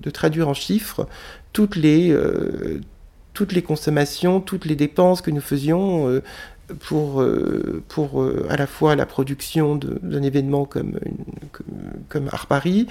de 0.00 0.10
traduire 0.10 0.48
en 0.48 0.54
chiffres 0.54 1.06
toutes 1.52 1.76
les, 1.76 2.10
euh, 2.10 2.80
toutes 3.34 3.52
les 3.52 3.62
consommations, 3.62 4.40
toutes 4.40 4.64
les 4.64 4.76
dépenses 4.76 5.20
que 5.20 5.30
nous 5.30 5.40
faisions 5.40 6.08
euh, 6.08 6.22
pour, 6.74 7.22
euh, 7.22 7.82
pour 7.88 8.22
euh, 8.22 8.46
à 8.50 8.56
la 8.56 8.66
fois 8.66 8.94
la 8.94 9.06
production 9.06 9.76
d'un 9.76 10.22
événement 10.22 10.64
comme, 10.64 10.98
comme, 12.08 12.28
Art 12.32 12.46
Paris, 12.46 12.86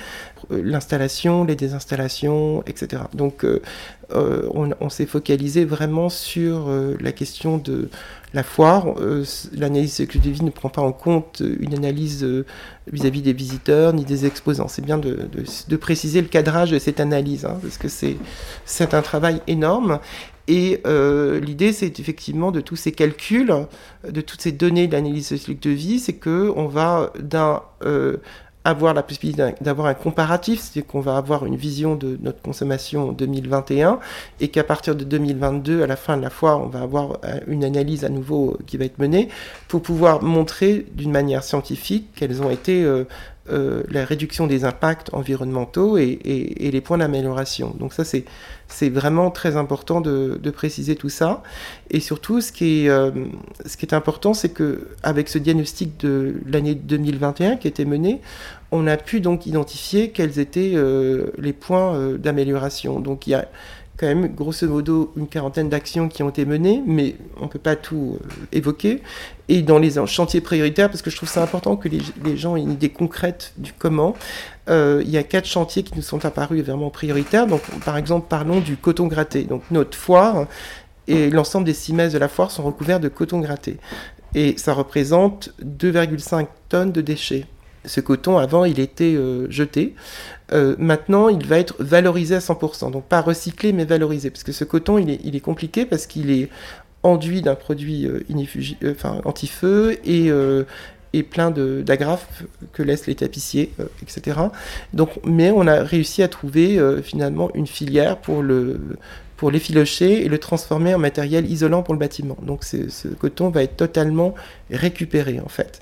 euh, 0.51 0.61
l'installation, 0.63 1.43
les 1.43 1.55
désinstallations, 1.55 2.63
etc. 2.65 3.03
Donc 3.13 3.45
on, 4.13 4.89
s'est 4.89 5.05
focalisé 5.05 5.65
vraiment 5.65 6.09
sur 6.09 6.69
la 6.99 7.11
question 7.11 7.57
de 7.57 7.89
la 8.33 8.43
foire. 8.43 8.95
L'analyse 9.53 9.99
vie 9.99 10.43
ne 10.43 10.49
prend 10.49 10.69
pas 10.69 10.81
en 10.81 10.93
compte 10.93 11.43
une 11.59 11.73
analyse 11.73 12.25
vis-à-vis 12.91 13.21
des 13.21 13.33
visiteurs 13.33 13.93
ni 13.93 14.05
des 14.05 14.25
exposants. 14.25 14.69
C'est 14.69 14.83
bien 14.83 14.97
de, 14.97 15.27
de, 15.67 15.75
préciser 15.75 16.21
le 16.21 16.27
cadrage 16.27 16.71
de 16.71 16.79
cette 16.79 17.01
analyse, 17.01 17.45
hein, 17.45 17.59
parce 17.61 17.77
que 17.77 17.89
c'est 17.89 18.93
un 18.93 19.01
travail 19.01 19.41
énorme. 19.47 19.99
Et 20.47 20.81
euh, 20.87 21.39
l'idée, 21.39 21.73
c'est 21.73 21.99
effectivement 21.99 22.51
de 22.51 22.61
tous 22.61 22.77
ces 22.77 22.91
calculs, 22.91 23.53
de 24.07 24.21
toutes 24.21 24.41
ces 24.41 24.51
données 24.51 24.87
d'analyse 24.87 25.35
cycle 25.35 25.59
de 25.59 25.69
vie, 25.71 25.99
c'est 25.99 26.13
que 26.13 26.51
on 26.55 26.67
va 26.67 27.11
d'un 27.19 27.61
euh, 27.83 28.17
avoir 28.67 28.93
la 28.93 29.01
possibilité 29.01 29.55
d'avoir 29.61 29.87
un 29.87 29.93
comparatif, 29.93 30.59
c'est-à-dire 30.59 30.87
qu'on 30.87 30.99
va 30.99 31.15
avoir 31.15 31.45
une 31.45 31.55
vision 31.55 31.95
de 31.95 32.17
notre 32.21 32.41
consommation 32.41 33.09
en 33.09 33.11
2021 33.13 33.99
et 34.41 34.49
qu'à 34.49 34.65
partir 34.65 34.95
de 34.95 35.05
2022, 35.05 35.83
à 35.83 35.87
la 35.87 35.95
fin 35.95 36.17
de 36.17 36.21
la 36.21 36.29
foire, 36.29 36.61
on 36.61 36.67
va 36.67 36.81
avoir 36.81 37.19
euh, 37.23 37.39
une 37.47 37.63
analyse 37.63 38.03
à 38.03 38.09
nouveau 38.09 38.57
qui 38.67 38.75
va 38.75 38.83
être 38.83 38.99
menée 38.99 39.29
pour 39.69 39.81
pouvoir 39.81 40.21
montrer 40.21 40.85
d'une 40.93 41.11
manière 41.11 41.43
scientifique 41.43 42.09
quelles 42.15 42.41
ont 42.41 42.49
été 42.49 42.83
euh, 42.83 43.05
la 43.49 44.05
réduction 44.05 44.47
des 44.47 44.65
impacts 44.65 45.13
environnementaux 45.13 45.97
et, 45.97 46.19
les 46.59 46.81
points 46.81 46.97
d'amélioration. 46.97 47.75
Donc 47.79 47.93
ça, 47.93 48.03
c'est 48.03 48.89
vraiment 48.89 49.31
très 49.31 49.55
important 49.55 50.01
de, 50.01 50.51
préciser 50.51 50.95
tout 50.95 51.09
ça. 51.09 51.43
Et 51.91 51.99
surtout, 51.99 52.41
ce 52.41 52.51
qui 52.51 52.85
est, 52.85 52.89
euh, 52.89 53.11
ce 53.65 53.77
qui 53.77 53.85
est 53.85 53.93
important, 53.93 54.33
c'est 54.33 54.49
qu'avec 54.49 55.29
ce 55.29 55.37
diagnostic 55.37 55.99
de 55.99 56.35
l'année 56.47 56.73
2021 56.73 57.57
qui 57.57 57.67
été 57.67 57.85
mené, 57.85 58.21
on 58.71 58.87
a 58.87 58.97
pu 58.97 59.21
donc 59.21 59.45
identifier 59.45 60.09
quels 60.09 60.39
étaient 60.39 60.73
euh, 60.75 61.27
les 61.37 61.53
points 61.53 62.15
d'amélioration. 62.17 62.99
Donc 62.99 63.27
il 63.27 63.31
y 63.31 63.35
a 63.35 63.47
quand 63.97 64.05
même 64.05 64.33
grosso 64.33 64.67
modo 64.67 65.11
une 65.17 65.27
quarantaine 65.27 65.69
d'actions 65.69 66.07
qui 66.07 66.21
ont 66.21 66.29
été 66.29 66.45
menées, 66.45 66.83
mais 66.85 67.15
on 67.39 67.45
ne 67.45 67.49
peut 67.49 67.59
pas 67.59 67.75
tout 67.75 68.19
euh, 68.21 68.27
évoquer. 68.51 69.01
Et 69.49 69.63
dans 69.63 69.79
les 69.79 69.93
chantiers 70.05 70.39
prioritaires, 70.39 70.89
parce 70.89 71.01
que 71.01 71.09
je 71.09 71.15
trouve 71.15 71.29
ça 71.29 71.41
important 71.41 71.75
que 71.77 71.89
les, 71.89 72.37
gens 72.37 72.55
aient 72.55 72.61
une 72.61 72.73
idée 72.73 72.89
concrète 72.89 73.53
du 73.57 73.73
comment, 73.73 74.15
euh, 74.69 75.01
il 75.03 75.09
y 75.09 75.17
a 75.17 75.23
quatre 75.23 75.47
chantiers 75.47 75.83
qui 75.83 75.93
nous 75.95 76.01
sont 76.01 76.25
apparus 76.25 76.63
vraiment 76.63 76.91
prioritaires. 76.91 77.47
Donc, 77.47 77.61
par 77.83 77.97
exemple, 77.97 78.27
parlons 78.29 78.59
du 78.59 78.77
coton 78.77 79.07
gratté. 79.07 79.43
Donc, 79.43 79.63
notre 79.71 79.97
foire 79.97 80.45
et 81.07 81.29
l'ensemble 81.29 81.65
des 81.65 81.73
six 81.73 81.93
de 81.93 82.17
la 82.17 82.27
foire 82.27 82.51
sont 82.51 82.63
recouverts 82.63 82.99
de 82.99 83.07
coton 83.07 83.39
gratté. 83.39 83.77
Et 84.35 84.57
ça 84.57 84.73
représente 84.73 85.53
2,5 85.63 86.47
tonnes 86.69 86.91
de 86.91 87.01
déchets. 87.01 87.45
Ce 87.85 88.01
coton, 88.01 88.37
avant, 88.37 88.65
il 88.65 88.79
était 88.79 89.15
euh, 89.15 89.49
jeté. 89.49 89.95
Euh, 90.51 90.75
maintenant, 90.77 91.29
il 91.29 91.45
va 91.45 91.59
être 91.59 91.75
valorisé 91.79 92.35
à 92.35 92.39
100%. 92.39 92.91
Donc 92.91 93.05
pas 93.05 93.21
recyclé, 93.21 93.73
mais 93.73 93.85
valorisé. 93.85 94.29
Parce 94.29 94.43
que 94.43 94.51
ce 94.51 94.63
coton, 94.63 94.97
il 94.97 95.35
est, 95.35 95.39
compliqué 95.39 95.85
parce 95.85 96.07
qu'il 96.07 96.31
est 96.31 96.49
enduit 97.03 97.41
d'un 97.41 97.55
produit 97.55 98.05
euh, 98.07 98.23
enfin, 98.91 99.21
anti-feu 99.25 99.97
et, 100.03 100.29
et 101.13 101.23
plein 101.23 101.51
d'agrafes 101.51 102.43
que 102.73 102.83
laissent 102.83 103.07
les 103.07 103.15
tapissiers, 103.15 103.71
etc. 104.01 104.39
Donc, 104.93 105.11
mais 105.23 105.51
on 105.51 105.67
a 105.67 105.83
réussi 105.83 106.23
à 106.23 106.27
trouver 106.27 106.79
finalement 107.03 107.49
une 107.53 107.67
filière 107.67 108.17
pour 108.17 108.41
le 108.41 108.79
pour 109.37 109.51
l'effilocher 109.51 110.25
et 110.25 110.29
le 110.29 110.39
transformer 110.39 110.93
en 110.95 110.99
matériel 110.99 111.49
isolant 111.49 111.83
pour 111.83 111.93
le 111.93 111.99
bâtiment. 111.99 112.37
Donc 112.41 112.63
ce 112.63 113.07
coton 113.07 113.49
va 113.49 113.63
être 113.63 113.77
totalement 113.77 114.33
récupéré 114.71 115.39
en 115.39 115.47
fait. 115.47 115.79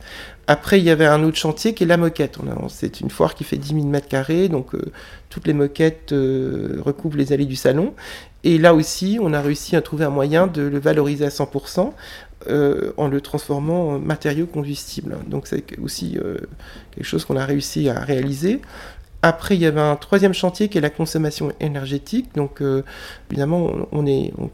Après, 0.48 0.78
il 0.78 0.84
y 0.84 0.92
avait 0.92 1.08
un 1.08 1.24
autre 1.24 1.38
chantier 1.38 1.74
qui 1.74 1.84
est 1.84 1.88
la 1.88 1.98
moquette. 1.98 2.38
C'est 2.70 3.02
une 3.02 3.10
foire 3.10 3.34
qui 3.34 3.44
fait 3.44 3.58
10 3.58 3.74
000 3.76 3.88
mètres 3.88 4.08
carrés, 4.08 4.48
donc 4.48 4.76
euh, 4.76 4.92
toutes 5.30 5.48
les 5.48 5.54
moquettes 5.54 6.12
euh, 6.12 6.84
les 7.16 7.34
allées 7.34 7.46
du 7.46 7.56
salon. 7.56 7.94
Et 8.44 8.60
là 8.60 8.76
aussi, 8.76 9.18
on 9.20 9.34
a 9.34 9.42
réussi 9.42 9.76
à 9.76 9.82
trouver 9.82 10.06
un 10.06 10.12
moyen 10.12 10.46
de 10.46 10.62
le 10.62 10.78
valoriser 10.78 11.26
à 11.26 11.30
100% 11.30 11.94
euh, 12.48 12.92
en 12.98 13.08
le 13.08 13.22
transformant 13.22 13.90
en 13.90 14.00
matériau 14.00 14.46
combustible. 14.46 15.18
Donc 15.28 15.48
c'est 15.48 15.64
aussi 15.80 16.20
quelque 16.92 17.06
chose 17.06 17.26
qu'on 17.26 17.38
a 17.38 17.46
réussi 17.46 17.90
à 17.90 18.00
réaliser. 18.02 18.62
Après, 19.28 19.56
il 19.56 19.62
y 19.62 19.66
avait 19.66 19.82
un 19.82 19.96
troisième 19.96 20.36
chantier 20.36 20.70
qui 20.70 20.78
est 20.78 20.82
la 20.82 20.92
consommation 20.92 21.52
énergétique. 21.60 22.36
Donc, 22.36 22.62
euh, 22.62 22.84
évidemment, 23.32 23.72
on, 23.92 24.06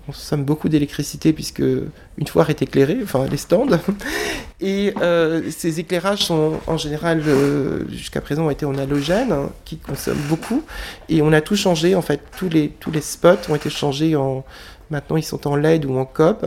consomme 0.05 0.45
beaucoup 0.45 0.69
d'électricité 0.69 1.34
puisque 1.34 1.60
une 1.60 2.25
foire 2.25 2.49
est 2.49 2.62
éclairée, 2.62 2.99
enfin 3.03 3.25
les 3.29 3.36
stands. 3.36 3.67
Et 4.62 4.93
euh, 5.01 5.41
ces 5.51 5.81
éclairages 5.81 6.19
sont 6.19 6.53
en 6.67 6.77
général, 6.77 7.21
euh, 7.27 7.84
jusqu'à 7.89 8.21
présent, 8.21 8.45
ont 8.45 8.49
été 8.49 8.65
en 8.65 8.77
halogène, 8.77 9.34
hein, 9.34 9.49
qui 9.65 9.75
consomment 9.75 10.23
beaucoup. 10.29 10.63
Et 11.10 11.21
on 11.21 11.34
a 11.34 11.41
tout 11.41 11.57
changé, 11.57 11.93
en 11.93 12.01
fait, 12.01 12.21
tous 12.38 12.47
les, 12.47 12.69
tous 12.69 12.91
les 12.91 13.01
spots 13.01 13.49
ont 13.49 13.55
été 13.55 13.69
changés 13.69 14.15
en. 14.15 14.45
Maintenant, 14.89 15.17
ils 15.17 15.23
sont 15.23 15.49
en 15.49 15.57
LED 15.57 15.84
ou 15.84 15.97
en 15.97 16.05
COP. 16.05 16.45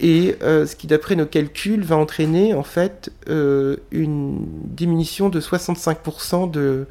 Et 0.00 0.36
ce 0.42 0.76
qui, 0.76 0.86
d'après 0.86 1.16
nos 1.16 1.24
calculs, 1.24 1.82
va 1.82 1.96
entraîner 1.96 2.52
en 2.52 2.62
fait 2.62 3.10
une 3.26 4.46
diminution 4.64 5.30
de 5.30 5.40
65% 5.40 6.50
de 6.50 6.86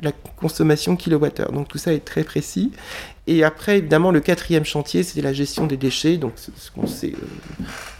la 0.00 0.12
consommation 0.12 0.96
kilowattheure. 0.96 1.52
Donc 1.52 1.68
tout 1.68 1.78
ça 1.78 1.92
est 1.92 2.04
très 2.04 2.22
précis. 2.22 2.72
Et 3.26 3.42
après, 3.42 3.78
évidemment, 3.78 4.12
le 4.12 4.20
quatrième 4.20 4.64
chantier, 4.64 5.02
c'est 5.02 5.20
la 5.20 5.32
gestion 5.32 5.66
des 5.66 5.76
déchets. 5.76 6.16
Donc 6.16 6.34
ce 6.36 6.70
qu'on 6.70 6.86
sait, 6.86 7.14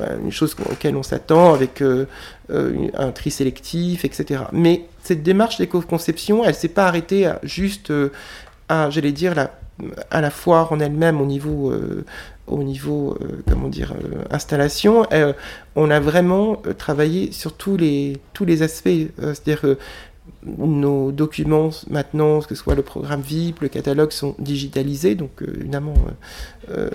euh, 0.01 0.19
une 0.23 0.31
chose 0.31 0.55
auquel 0.71 0.97
on 0.97 1.03
s'attend 1.03 1.53
avec 1.53 1.83
euh, 1.83 2.07
euh, 2.51 2.89
un 2.95 3.11
tri 3.11 3.31
sélectif, 3.31 4.05
etc. 4.05 4.45
Mais 4.53 4.85
cette 5.03 5.23
démarche 5.23 5.59
d'éco-conception, 5.59 6.45
elle 6.45 6.55
s'est 6.55 6.69
pas 6.69 6.87
arrêtée 6.87 7.27
à 7.27 7.41
juste 7.43 7.93
à, 8.69 8.91
j'allais 8.91 9.13
dire, 9.13 9.35
la, 9.35 9.59
à 10.11 10.21
la 10.21 10.31
foire 10.31 10.73
en 10.73 10.81
elle-même 10.81 11.21
au 11.21 11.27
niveau 11.27 11.73
au 12.47 12.63
niveau, 12.63 13.19
comment 13.49 13.69
dire, 13.69 13.93
installation, 14.31 15.05
on 15.75 15.91
a 15.91 15.99
vraiment 15.99 16.63
travaillé 16.79 17.33
sur 17.33 17.57
tous 17.57 17.77
les, 17.77 18.19
tous 18.35 18.45
les 18.45 18.63
aspects, 18.63 18.89
c'est-à-dire 19.19 19.77
nos 20.47 21.12
documents 21.12 21.71
maintenant, 21.91 22.41
que 22.41 22.49
ce 22.49 22.55
soit 22.55 22.75
le 22.75 22.83
programme 22.83 23.21
VIP, 23.21 23.61
le 23.61 23.69
catalogue, 23.69 24.12
sont 24.12 24.35
digitalisés, 24.39 25.15
donc 25.15 25.43
euh, 25.43 25.53
évidemment, 25.61 25.95
euh, 26.71 26.77
euh, 26.77 26.91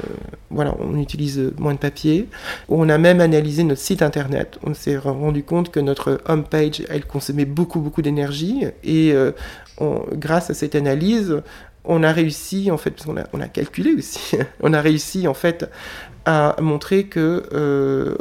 voilà, 0.49 0.75
on 0.79 0.97
utilise 0.97 1.51
moins 1.57 1.73
de 1.73 1.79
papier. 1.79 2.27
On 2.69 2.89
a 2.89 2.97
même 2.97 3.19
analysé 3.19 3.63
notre 3.63 3.81
site 3.81 4.01
internet. 4.01 4.57
On 4.63 4.73
s'est 4.73 4.97
rendu 4.97 5.43
compte 5.43 5.71
que 5.71 5.79
notre 5.79 6.21
homepage, 6.27 6.83
elle 6.89 7.05
consommait 7.05 7.45
beaucoup, 7.45 7.79
beaucoup 7.79 8.01
d'énergie, 8.01 8.65
et 8.83 9.13
grâce 10.13 10.49
à 10.49 10.53
cette 10.53 10.75
analyse, 10.75 11.41
on 11.83 12.03
a 12.03 12.11
réussi, 12.11 12.69
en 12.69 12.77
fait, 12.77 12.91
parce 12.91 13.05
qu'on 13.05 13.15
on 13.33 13.41
a 13.41 13.47
calculé 13.47 13.93
aussi, 13.93 14.37
on 14.61 14.73
a 14.73 14.81
réussi 14.81 15.27
en 15.27 15.33
fait 15.33 15.69
a 16.25 16.55
montré 16.61 17.05
que 17.05 17.43
euh, 17.53 18.15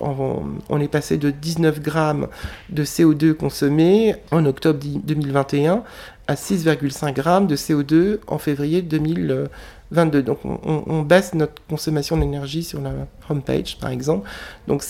on, 0.00 0.80
est 0.80 0.88
passé 0.88 1.18
de 1.18 1.30
19 1.30 1.80
grammes 1.80 2.28
de 2.70 2.84
CO2 2.84 3.34
consommés 3.34 4.14
en 4.30 4.44
octobre 4.46 4.78
2021 4.82 5.82
à 6.28 6.34
6,5 6.34 7.12
grammes 7.12 7.46
de 7.46 7.56
CO2 7.56 8.18
en 8.26 8.38
février 8.38 8.82
2022. 8.82 10.22
Donc 10.22 10.38
on, 10.44 11.02
baisse 11.02 11.34
notre 11.34 11.62
consommation 11.68 12.16
d'énergie 12.16 12.64
sur 12.64 12.80
la 12.80 12.92
homepage 13.28 13.78
par 13.78 13.90
exemple. 13.90 14.28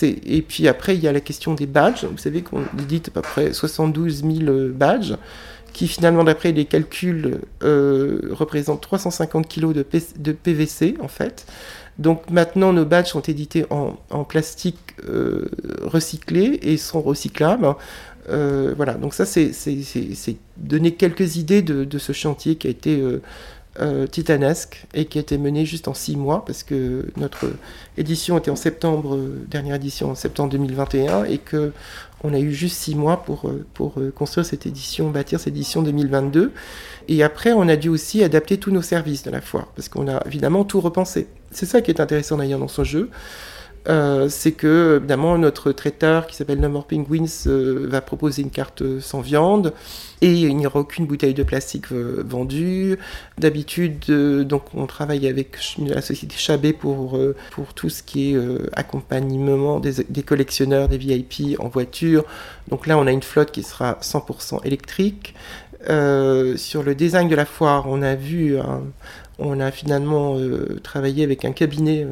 Et 0.03 0.43
puis 0.43 0.69
après 0.69 0.95
il 0.95 1.03
y 1.03 1.09
a 1.09 1.13
la 1.13 1.21
question 1.21 1.55
des 1.55 1.67
badges. 1.67 2.05
Vous 2.05 2.19
savez 2.19 2.43
qu'on 2.43 2.63
édite 2.79 3.09
à 3.09 3.11
peu 3.11 3.23
près 3.23 3.53
72 3.53 4.23
000 4.23 4.71
badges 4.73 5.17
qui 5.77 5.89
finalement 5.89 6.25
d'après 6.25 6.53
les 6.53 6.65
calculs 6.65 7.39
euh, 7.63 8.31
représentent 8.31 8.81
350 8.81 9.47
kg 9.47 9.75
de, 9.75 10.33
PVC 10.33 10.95
en 11.03 11.09
fait. 11.09 11.45
Donc 11.99 12.31
maintenant, 12.31 12.73
nos 12.73 12.87
badges 12.87 13.09
sont 13.09 13.21
édités 13.21 13.67
en, 13.69 14.25
plastique 14.25 14.79
euh, 15.07 15.51
recyclé 15.83 16.61
et 16.63 16.79
sont 16.79 17.03
recyclables. 17.03 17.75
Euh, 18.31 18.73
voilà, 18.75 18.95
donc 18.95 19.13
ça, 19.13 19.27
c'est 19.27 19.53
donner 20.57 20.95
quelques 20.95 21.37
idées 21.37 21.61
de, 21.61 21.99
ce 21.99 22.13
chantier 22.13 22.57
qui 22.57 22.69
a 22.69 22.71
été 22.71 23.05
euh, 23.81 24.07
titanesque 24.07 24.87
et 24.95 25.07
qui 25.07 25.19
a 25.19 25.21
été 25.21 25.39
menée 25.39 25.67
juste 25.67 25.89
en 25.89 25.95
six 25.95 26.17
mois 26.17 26.45
parce 26.45 26.63
que 26.63 27.07
notre 27.17 27.47
édition 27.97 28.39
était 28.39 28.51
en 28.51 28.57
septembre, 28.57 29.19
dernière 29.49 29.77
édition 29.77 30.11
en 30.11 30.15
septembre 30.15 30.51
2021 30.51 31.25
et 31.25 31.39
que 31.39 31.73
on 32.25 32.33
a 32.33 32.39
eu 32.39 32.53
juste 32.53 32.77
six 32.77 32.95
mois 32.95 33.23
pour, 33.25 33.51
pour 33.75 33.95
construire 34.15 34.47
cette 34.47 34.67
édition, 34.67 35.11
bâtir 35.11 35.39
cette 35.39 35.49
édition 35.49 35.83
2022. 35.83 36.53
Et 37.09 37.23
après, 37.23 37.53
on 37.53 37.69
a 37.69 37.77
dû 37.77 37.89
aussi 37.89 38.25
adapter 38.25 38.57
tous 38.57 38.71
nos 38.71 38.83
services 38.83 39.23
de 39.23 39.31
la 39.31 39.41
foire 39.41 39.67
parce 39.77 39.89
qu'on 39.89 40.09
a 40.09 40.23
évidemment 40.27 40.65
tout 40.65 40.81
repensé. 40.81 41.29
C'est 41.51 41.67
ça 41.67 41.83
qui 41.83 41.91
est 41.91 42.01
intéressant 42.01 42.39
d'ailleurs 42.39 42.59
dans 42.59 42.69
ce 42.69 42.85
jeu. 42.85 43.11
Euh, 43.89 44.29
c'est 44.29 44.53
que 44.53 44.97
évidemment 44.97 45.39
notre 45.39 45.71
traiteur 45.71 46.27
qui 46.27 46.35
s'appelle 46.35 46.61
No 46.61 46.69
More 46.69 46.87
Penguins 46.87 47.27
euh, 47.47 47.87
va 47.89 48.01
proposer 48.01 48.43
une 48.43 48.51
carte 48.51 48.99
sans 49.01 49.21
viande 49.21 49.73
et 50.23 50.33
il 50.33 50.57
n'y 50.57 50.67
aura 50.67 50.81
aucune 50.81 51.07
bouteille 51.07 51.35
de 51.35 51.45
plastique 51.45 51.93
euh, 51.93 52.25
vendue. 52.27 52.99
D'habitude, 53.39 54.01
donc 54.47 54.63
on 54.75 54.87
travaille 54.87 55.29
avec 55.29 55.57
la 55.79 56.01
société 56.01 56.37
Chabé 56.37 56.73
pour, 56.73 57.19
pour 57.51 57.75
tout 57.75 57.91
ce 57.91 58.03
qui 58.03 58.33
est 58.33 58.39
accompagnement 58.73 59.79
des, 59.79 60.23
collectionneurs, 60.23 60.89
des 60.89 60.97
VIP 60.97 61.61
en 61.61 61.69
voiture. 61.69 62.25
Donc 62.69 62.87
là, 62.87 62.97
on 62.99 63.07
a 63.07 63.13
une 63.13 63.23
flotte 63.23 63.51
qui 63.51 63.63
sera 63.63 63.99
100% 64.01 64.65
électrique. 64.65 65.35
sur 66.57 66.83
le 66.83 66.95
design 66.95 67.29
de 67.29 67.37
la 67.37 67.45
foire, 67.45 67.85
on 67.89 68.01
a 68.01 68.15
vu, 68.15 68.57
on 69.39 69.61
a 69.61 69.71
finalement 69.71 70.39
travaillé 70.83 71.25
avec 71.25 71.45
un 71.45 71.53
cabinet 71.53 72.07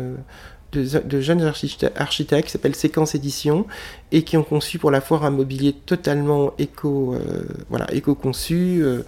de, 0.75 1.21
jeunes 1.21 1.53
architectes 1.97 2.47
qui 2.47 2.51
s'appelle 2.51 2.75
Séquence 2.75 3.15
Édition 3.15 3.67
et 4.13 4.23
qui 4.23 4.37
ont 4.37 4.43
conçu 4.43 4.79
pour 4.79 4.91
la 4.91 5.01
foire 5.01 5.25
un 5.25 5.31
mobilier 5.31 5.73
totalement 5.73 6.53
euh, 6.59 7.45
éco-conçu, 7.93 8.81
euh, 8.83 9.03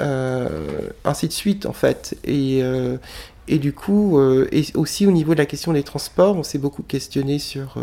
euh, 0.00 0.48
ainsi 1.04 1.28
de 1.28 1.32
suite 1.32 1.66
en 1.66 1.72
fait. 1.72 2.16
Et, 2.24 2.62
et 3.48 3.58
du 3.58 3.72
coup, 3.72 4.20
et 4.52 4.64
aussi 4.74 5.06
au 5.06 5.10
niveau 5.10 5.34
de 5.34 5.38
la 5.38 5.46
question 5.46 5.72
des 5.72 5.82
transports, 5.82 6.36
on 6.36 6.42
s'est 6.42 6.58
beaucoup 6.58 6.82
questionné 6.82 7.38
sur 7.38 7.78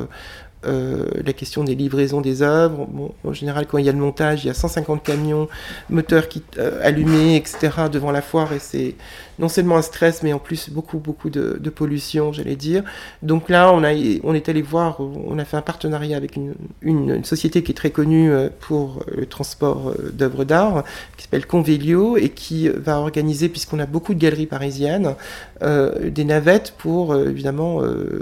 la 0.66 1.34
question 1.34 1.64
des 1.64 1.76
livraisons 1.76 2.22
des 2.22 2.42
œuvres. 2.42 2.88
en 3.24 3.34
général, 3.34 3.66
quand 3.68 3.78
il 3.78 3.86
y 3.86 3.90
a 3.90 3.92
le 3.92 3.98
montage, 3.98 4.44
il 4.44 4.48
y 4.48 4.50
a 4.50 4.54
150 4.54 5.04
camions, 5.04 5.48
moteurs 5.90 6.28
qui, 6.28 6.42
allumés, 6.82 7.36
etc., 7.36 7.70
devant 7.92 8.12
la 8.12 8.22
foire, 8.22 8.54
et 8.54 8.60
c'est 8.60 8.96
non 9.40 9.50
seulement 9.50 9.78
un 9.78 9.82
stress, 9.82 10.24
mais 10.24 10.34
en 10.34 10.40
plus 10.40 10.70
beaucoup, 10.70 11.00
beaucoup 11.00 11.30
de, 11.30 11.70
pollution, 11.70 12.32
j'allais 12.32 12.56
dire. 12.56 12.84
Donc 13.24 13.50
là, 13.50 13.72
on, 13.74 13.84
a, 13.84 13.94
on 14.24 14.34
est 14.34 14.48
allé 14.48 14.62
voir, 14.62 15.00
on 15.00 15.40
a 15.40 15.46
fait 15.46 15.58
un 15.58 15.62
partenariat 15.62 16.18
avec 16.18 16.36
une, 16.36 17.24
société 17.24 17.64
qui 17.64 17.72
est 17.72 17.76
très 17.76 17.90
connue 17.90 18.32
euh, 18.32 18.50
pour 18.60 19.04
le 19.12 19.26
transport 19.26 19.90
euh, 19.90 20.12
d'œuvres 20.12 20.44
d'art, 20.44 20.84
qui 21.18 21.24
s'appelle 21.24 21.48
Convelio, 21.48 22.18
et 22.18 22.30
qui 22.30 22.70
va 22.70 23.00
organiser, 23.00 23.50
puisqu'on 23.50 23.80
a 23.80 23.86
beaucoup 23.86 24.14
de 24.14 24.20
galeries 24.20 24.46
parisiennes, 24.46 25.16
euh, 25.62 26.10
des 26.10 26.26
navettes 26.26 26.74
pour 26.78 27.16
évidemment 27.16 27.82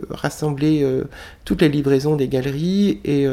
rassembler 0.10 0.86
toutes 1.46 1.62
les 1.62 1.70
livraisons 1.70 2.16
des 2.16 2.28
galeries 2.28 3.00
et, 3.04 3.26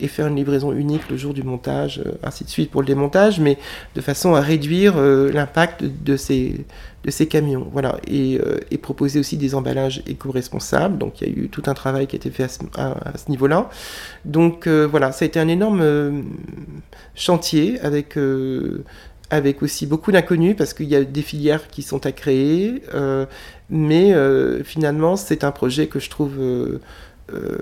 et 0.00 0.08
faire 0.08 0.26
une 0.26 0.36
livraison 0.36 0.72
unique 0.72 1.08
le 1.08 1.16
jour 1.16 1.32
du 1.32 1.42
montage, 1.42 2.02
ainsi 2.22 2.44
de 2.44 2.48
suite 2.48 2.70
pour 2.70 2.80
le 2.80 2.86
démontage, 2.86 3.38
mais 3.40 3.56
de 3.94 4.00
façon 4.00 4.34
à 4.34 4.40
réduire 4.40 4.98
l'impact 4.98 5.84
de 5.84 6.16
ces 6.16 6.64
de 7.04 7.10
ces 7.10 7.26
camions. 7.26 7.68
Voilà. 7.72 7.96
Euh, 8.10 8.58
et, 8.70 8.78
proposer 8.78 9.18
aussi 9.20 9.36
des 9.36 9.54
emballages 9.54 10.02
éco-responsables. 10.06 10.98
Donc 10.98 11.20
il 11.20 11.28
y 11.28 11.30
a 11.30 11.44
eu 11.44 11.48
tout 11.48 11.62
un 11.66 11.74
travail 11.74 12.06
qui 12.06 12.16
a 12.16 12.18
été 12.18 12.30
fait 12.30 12.44
à 12.44 12.48
ce, 12.48 13.30
niveau-là. 13.30 13.70
Donc 14.24 14.66
euh, 14.66 14.86
voilà, 14.86 15.12
ça 15.12 15.24
a 15.24 15.26
été 15.26 15.38
un 15.40 15.48
énorme 15.48 15.80
euh, 15.80 16.22
chantier 17.14 17.80
avec, 17.80 18.18
avec 19.30 19.62
aussi 19.62 19.86
beaucoup 19.86 20.12
d'inconnus 20.12 20.56
parce 20.56 20.74
qu'il 20.74 20.88
y 20.88 20.96
a 20.96 21.04
des 21.04 21.22
filières 21.22 21.68
qui 21.68 21.82
sont 21.82 22.04
à 22.06 22.12
créer. 22.12 22.82
mais 23.70 24.14
finalement, 24.64 25.16
c'est 25.16 25.44
un 25.44 25.52
projet 25.52 25.86
que 25.86 25.98
je 25.98 26.10
trouve... 26.10 26.38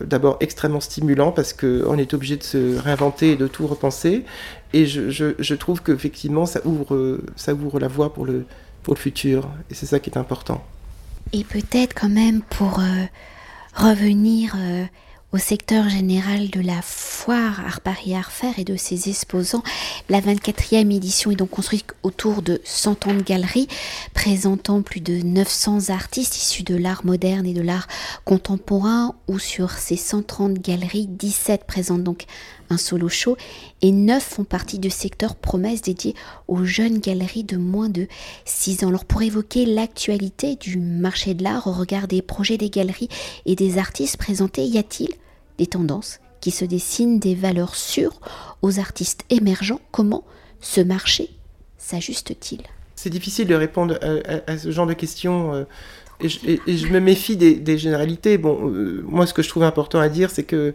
d'abord 0.04 0.36
extrêmement 0.40 0.80
stimulant 0.80 1.32
parce 1.32 1.52
qu'on 1.52 1.98
est 1.98 2.14
obligé 2.14 2.36
de 2.36 2.42
se 2.42 2.78
réinventer 2.78 3.32
et 3.32 3.36
de 3.36 3.46
tout 3.46 3.66
repenser. 3.66 4.24
Et 4.72 4.86
je 4.86 5.54
trouve 5.54 5.82
qu'effectivement, 5.82 6.46
ça 6.46 6.60
ouvre, 6.64 7.20
ça 7.36 7.54
ouvre 7.54 7.80
la 7.80 7.88
voie 7.88 8.12
pour 8.12 8.26
le, 8.26 8.44
pour 8.82 8.94
le 8.94 8.98
futur. 9.00 9.48
Et 9.70 9.74
c'est 9.74 9.86
ça 9.86 9.98
qui 9.98 10.10
est 10.10 10.18
important. 10.18 10.64
Et 11.32 11.44
peut-être 11.44 11.94
quand 11.94 12.08
même 12.08 12.40
pour 12.42 12.80
euh, 12.80 13.04
revenir 13.74 14.54
euh, 14.56 14.84
au 15.32 15.36
secteur 15.36 15.90
général 15.90 16.48
de 16.48 16.60
la 16.60 16.80
foire 16.80 17.60
Art 17.66 17.82
Paris 17.82 18.14
Art 18.14 18.32
Faire 18.32 18.58
et 18.58 18.64
de 18.64 18.76
ses 18.76 19.10
exposants. 19.10 19.62
La 20.08 20.22
24e 20.22 20.94
édition 20.94 21.30
est 21.30 21.36
donc 21.36 21.50
construite 21.50 21.84
autour 22.02 22.40
de 22.40 22.62
100 22.64 23.06
ans 23.06 23.14
de 23.14 23.22
galeries 23.22 23.68
présentant 24.14 24.80
plus 24.80 25.00
de 25.00 25.20
900 25.22 25.90
artistes 25.90 26.36
issus 26.38 26.62
de 26.62 26.76
l'art 26.76 27.04
moderne 27.04 27.44
et 27.44 27.52
de 27.52 27.60
l'art 27.60 27.88
contemporain 28.24 29.14
ou 29.26 29.38
sur 29.38 29.72
ces 29.72 29.96
130 29.96 30.54
galeries, 30.54 31.06
17 31.06 31.64
présentent 31.64 32.04
donc 32.04 32.24
un 32.70 32.76
solo 32.76 33.08
show 33.08 33.36
et 33.82 33.92
9 33.92 34.22
font 34.22 34.44
partie 34.44 34.78
du 34.78 34.90
secteur 34.90 35.36
promesse 35.36 35.82
dédié 35.82 36.14
aux 36.46 36.64
jeunes 36.64 36.98
galeries 36.98 37.44
de 37.44 37.56
moins 37.56 37.88
de 37.88 38.06
6 38.44 38.84
ans. 38.84 38.88
Alors 38.88 39.04
pour 39.04 39.22
évoquer 39.22 39.66
l'actualité 39.66 40.56
du 40.56 40.78
marché 40.78 41.34
de 41.34 41.42
l'art 41.42 41.66
au 41.66 41.72
regard 41.72 42.08
des 42.08 42.22
projets 42.22 42.58
des 42.58 42.70
galeries 42.70 43.08
et 43.46 43.54
des 43.54 43.78
artistes 43.78 44.16
présentés, 44.16 44.64
y 44.64 44.78
a-t-il 44.78 45.10
des 45.58 45.66
tendances 45.66 46.20
qui 46.40 46.50
se 46.50 46.64
dessinent, 46.64 47.18
des 47.18 47.34
valeurs 47.34 47.74
sûres 47.74 48.20
aux 48.62 48.78
artistes 48.78 49.24
émergents? 49.30 49.80
Comment 49.90 50.24
ce 50.60 50.80
marché 50.80 51.30
s'ajuste-t-il? 51.78 52.62
C'est 52.94 53.10
difficile 53.10 53.46
de 53.46 53.54
répondre 53.54 53.98
à, 54.46 54.58
ce 54.58 54.70
genre 54.70 54.86
de 54.86 54.92
questions. 54.92 55.54
Euh, 55.54 55.64
et 56.20 56.28
je, 56.28 56.88
me 56.88 56.98
méfie 56.98 57.36
des, 57.36 57.78
généralités. 57.78 58.38
Bon, 58.38 58.68
euh, 58.68 59.04
moi, 59.06 59.24
ce 59.24 59.32
que 59.32 59.42
je 59.42 59.48
trouve 59.48 59.62
important 59.62 60.00
à 60.00 60.08
dire, 60.08 60.30
c'est 60.30 60.42
que 60.42 60.74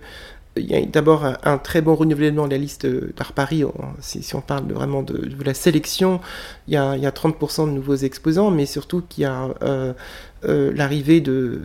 il 0.55 0.69
y 0.69 0.75
a 0.75 0.85
d'abord 0.85 1.25
un, 1.43 1.57
très 1.57 1.81
bon 1.81 1.95
renouvellement 1.95 2.45
de 2.45 2.51
la 2.51 2.57
liste 2.57 2.85
d'Art 2.85 3.33
Paris. 3.33 3.63
Si, 3.99 4.35
on 4.35 4.41
parle 4.41 4.71
vraiment 4.71 5.01
de, 5.01 5.29
la 5.43 5.53
sélection, 5.53 6.21
il 6.67 6.73
y, 6.73 6.77
a, 6.77 6.95
30% 6.95 7.65
de 7.67 7.71
nouveaux 7.71 7.95
exposants, 7.95 8.51
mais 8.51 8.65
surtout 8.65 9.01
qu'il 9.07 9.23
y 9.23 9.25
a 9.25 9.49
euh, 9.63 9.93
euh, 10.45 10.71
l'arrivée 10.75 11.21
de, 11.21 11.59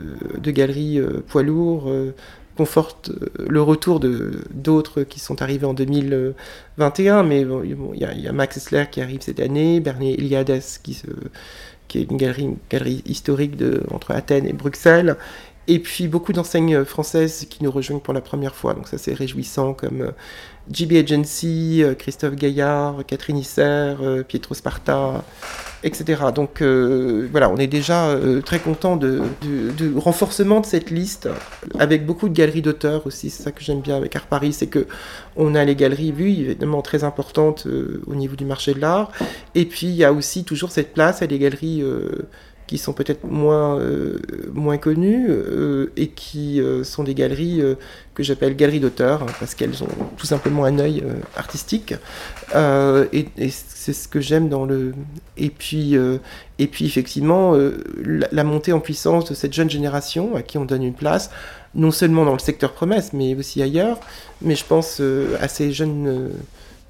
galeries 0.47 0.99
euh, 0.99 1.23
poids 1.27 1.43
lourds 1.43 1.93
conforte 2.57 3.13
le 3.39 3.63
retour 3.63 4.01
de 4.01 4.43
d'autres 4.53 5.05
qui 5.05 5.21
sont 5.21 5.43
arrivés 5.43 5.67
en 5.67 5.75
2021. 5.75 7.23
Mais 7.23 7.43
il, 7.43 7.77
y 7.95 8.29
a, 8.29 8.33
Max 8.33 8.57
Essler 8.57 8.87
qui 8.91 9.01
arrive 9.01 9.21
cette 9.21 9.41
année, 9.41 9.81
Bernier 9.81 10.19
Eliades 10.19 10.61
qui, 10.83 11.03
est 11.95 12.11
une 12.11 12.17
galerie, 12.17 13.03
historique 13.07 13.55
entre 13.91 14.13
Athènes 14.13 14.47
et 14.47 14.53
Bruxelles. 14.53 15.17
Et 15.71 15.81
puis 15.81 16.09
beaucoup 16.09 16.33
d'enseignes 16.33 16.83
françaises 16.87 17.47
qui 17.51 17.63
nous 17.63 17.71
rejoignent 17.71 18.01
pour 18.01 18.15
la 18.15 18.23
première 18.23 18.55
fois, 18.55 18.73
donc 18.73 18.89
ça 18.89 18.97
c'est 18.97 19.13
réjouissant, 19.13 19.75
comme 19.75 20.01
euh, 20.01 20.99
Agency, 20.99 21.83
euh, 21.83 21.95
Christophe 21.95 22.37
Gaillard, 22.37 23.05
Catherine 23.07 23.37
Isser, 23.37 23.61
euh, 24.01 24.23
Pietro 24.23 24.55
Sparta, 24.55 25.23
etc. 25.83 26.23
Donc 26.35 26.63
voilà, 26.63 27.51
on 27.51 27.59
est 27.59 27.67
déjà 27.67 28.19
très 28.47 28.61
content 28.61 28.97
de, 28.97 29.21
renforcement 29.95 30.61
de 30.61 30.67
cette 30.67 30.91
liste, 30.91 31.29
avec 31.79 32.07
beaucoup 32.07 32.31
de 32.31 32.35
galeries 32.35 32.63
d'auteurs 32.63 33.07
aussi, 33.07 33.29
c'est 33.29 33.43
ça 33.43 33.53
que 33.53 33.63
j'aime 33.63 33.83
bien 33.83 33.97
avec 33.97 34.17
Art 34.17 34.27
Paris, 34.27 34.55
c'est 34.55 34.69
que 34.69 34.87
on 35.37 35.55
a 35.55 35.65
les 35.67 35.77
galeries, 35.77 36.13
vues 36.13 36.31
évidemment 36.31 36.81
très 36.81 37.05
importantes 37.05 37.69
au 38.07 38.15
niveau 38.15 38.37
du 38.37 38.47
marché 38.47 38.73
de 38.73 38.81
l'art, 38.81 39.13
et 39.55 39.67
puis 39.67 39.87
il 39.87 39.95
y 39.95 40.05
a 40.05 40.15
aussi 40.15 40.45
toujours 40.45 40.71
cette 40.71 40.95
place 40.95 41.21
à 41.21 41.27
des 41.27 41.39
galeries 41.39 41.85
qui 42.69 42.77
sont 42.77 42.93
peut-être 42.93 43.25
moins, 43.25 43.81
euh, 43.81 44.19
moins 44.53 44.77
connues 44.77 45.27
euh, 45.31 45.91
et 45.97 46.09
qui 46.09 46.61
euh, 46.61 46.85
sont 46.85 47.03
des 47.03 47.15
galeries 47.15 47.63
que 48.15 48.23
j'appelle 48.23 48.55
galeries 48.55 48.79
d'auteurs 48.79 49.25
parce 49.41 49.55
qu'elles 49.55 49.83
ont 49.83 49.89
tout 50.19 50.27
simplement 50.27 50.65
un 50.65 50.79
œil 50.79 51.03
artistique. 51.35 51.95
Et, 52.55 53.27
c'est 53.49 53.93
ce 53.95 54.07
que 54.07 54.21
j'aime 54.21 54.51
dans 54.51 54.67
le 54.67 54.93
et 55.39 55.49
puis 55.49 55.97
et 56.59 56.67
puis 56.67 56.85
effectivement 56.85 57.57
la, 58.05 58.45
montée 58.45 58.73
en 58.73 58.81
puissance 58.81 59.25
de 59.25 59.35
cette 59.35 59.55
jeune 59.55 59.71
génération 59.71 60.37
à 60.37 60.43
qui 60.43 60.59
on 60.59 60.67
donne 60.67 60.83
une 60.83 60.93
place 60.93 61.31
non 61.75 61.91
seulement 61.91 62.27
dans 62.27 62.35
le 62.35 62.39
secteur 62.39 62.73
promesse 62.75 63.15
mais 63.15 63.35
aussi 63.35 63.63
ailleurs. 63.63 63.99
Mais 64.43 64.57
je 64.57 64.65
pense 64.65 65.01
à 65.41 65.49
ces 65.49 65.73
jeunes 65.73 66.33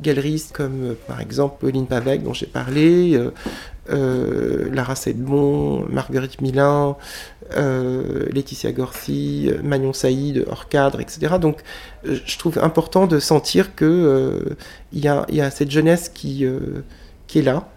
galeristes 0.01 0.53
comme 0.53 0.97
par 1.07 1.21
exemple 1.21 1.57
Pauline 1.61 1.87
Pavec 1.87 2.25
dont 2.25 2.35
j'ai 2.35 2.47
parlé, 2.47 3.21
Lara 3.89 4.95
Sedbon, 4.95 5.87
Marguerite 5.89 6.41
Milin, 6.41 6.97
euh, 7.57 8.27
Laetitia 8.31 8.73
Gorsi, 8.73 9.51
Magnon 9.63 9.93
Saïd, 9.93 10.45
hors 10.51 10.69
cadre, 10.69 11.01
etc. 11.01 11.37
Donc 11.41 11.61
euh, 12.07 12.17
je 12.27 12.39
trouve 12.39 12.59
important 12.59 13.07
de 13.07 13.19
sentir 13.19 13.75
qu'il 13.75 14.57
il 14.93 15.01
y, 15.01 15.09
a, 15.09 15.51
cette 15.51 15.71
jeunesse 15.71 16.11
qui, 16.11 16.45
qui 17.27 17.39
est 17.39 17.43
là. 17.43 17.69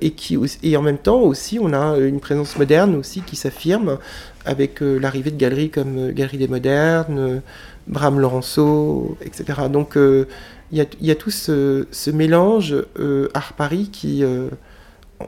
et, 0.00 0.10
qui, 0.12 0.38
et 0.62 0.76
en 0.76 0.82
même 0.82 0.98
temps 0.98 1.20
aussi, 1.20 1.58
on 1.60 1.72
a 1.72 1.96
une 1.98 2.20
présence 2.20 2.56
moderne 2.56 2.94
aussi 2.94 3.22
qui 3.22 3.36
s'affirme 3.36 3.98
avec 4.44 4.80
l'arrivée 4.80 5.30
de 5.30 5.36
galeries 5.36 5.70
comme 5.70 6.10
Galerie 6.12 6.38
des 6.38 6.48
Modernes, 6.48 7.42
Bram 7.86 8.20
Laurenceau, 8.20 9.16
etc. 9.22 9.62
Donc 9.70 9.96
il 9.96 10.86
y, 11.00 11.10
a, 11.10 11.14
tout 11.14 11.30
ce, 11.30 11.86
ce 11.90 12.10
mélange 12.10 12.76
art 13.34 13.54
Paris 13.54 13.88
qui 13.90 14.22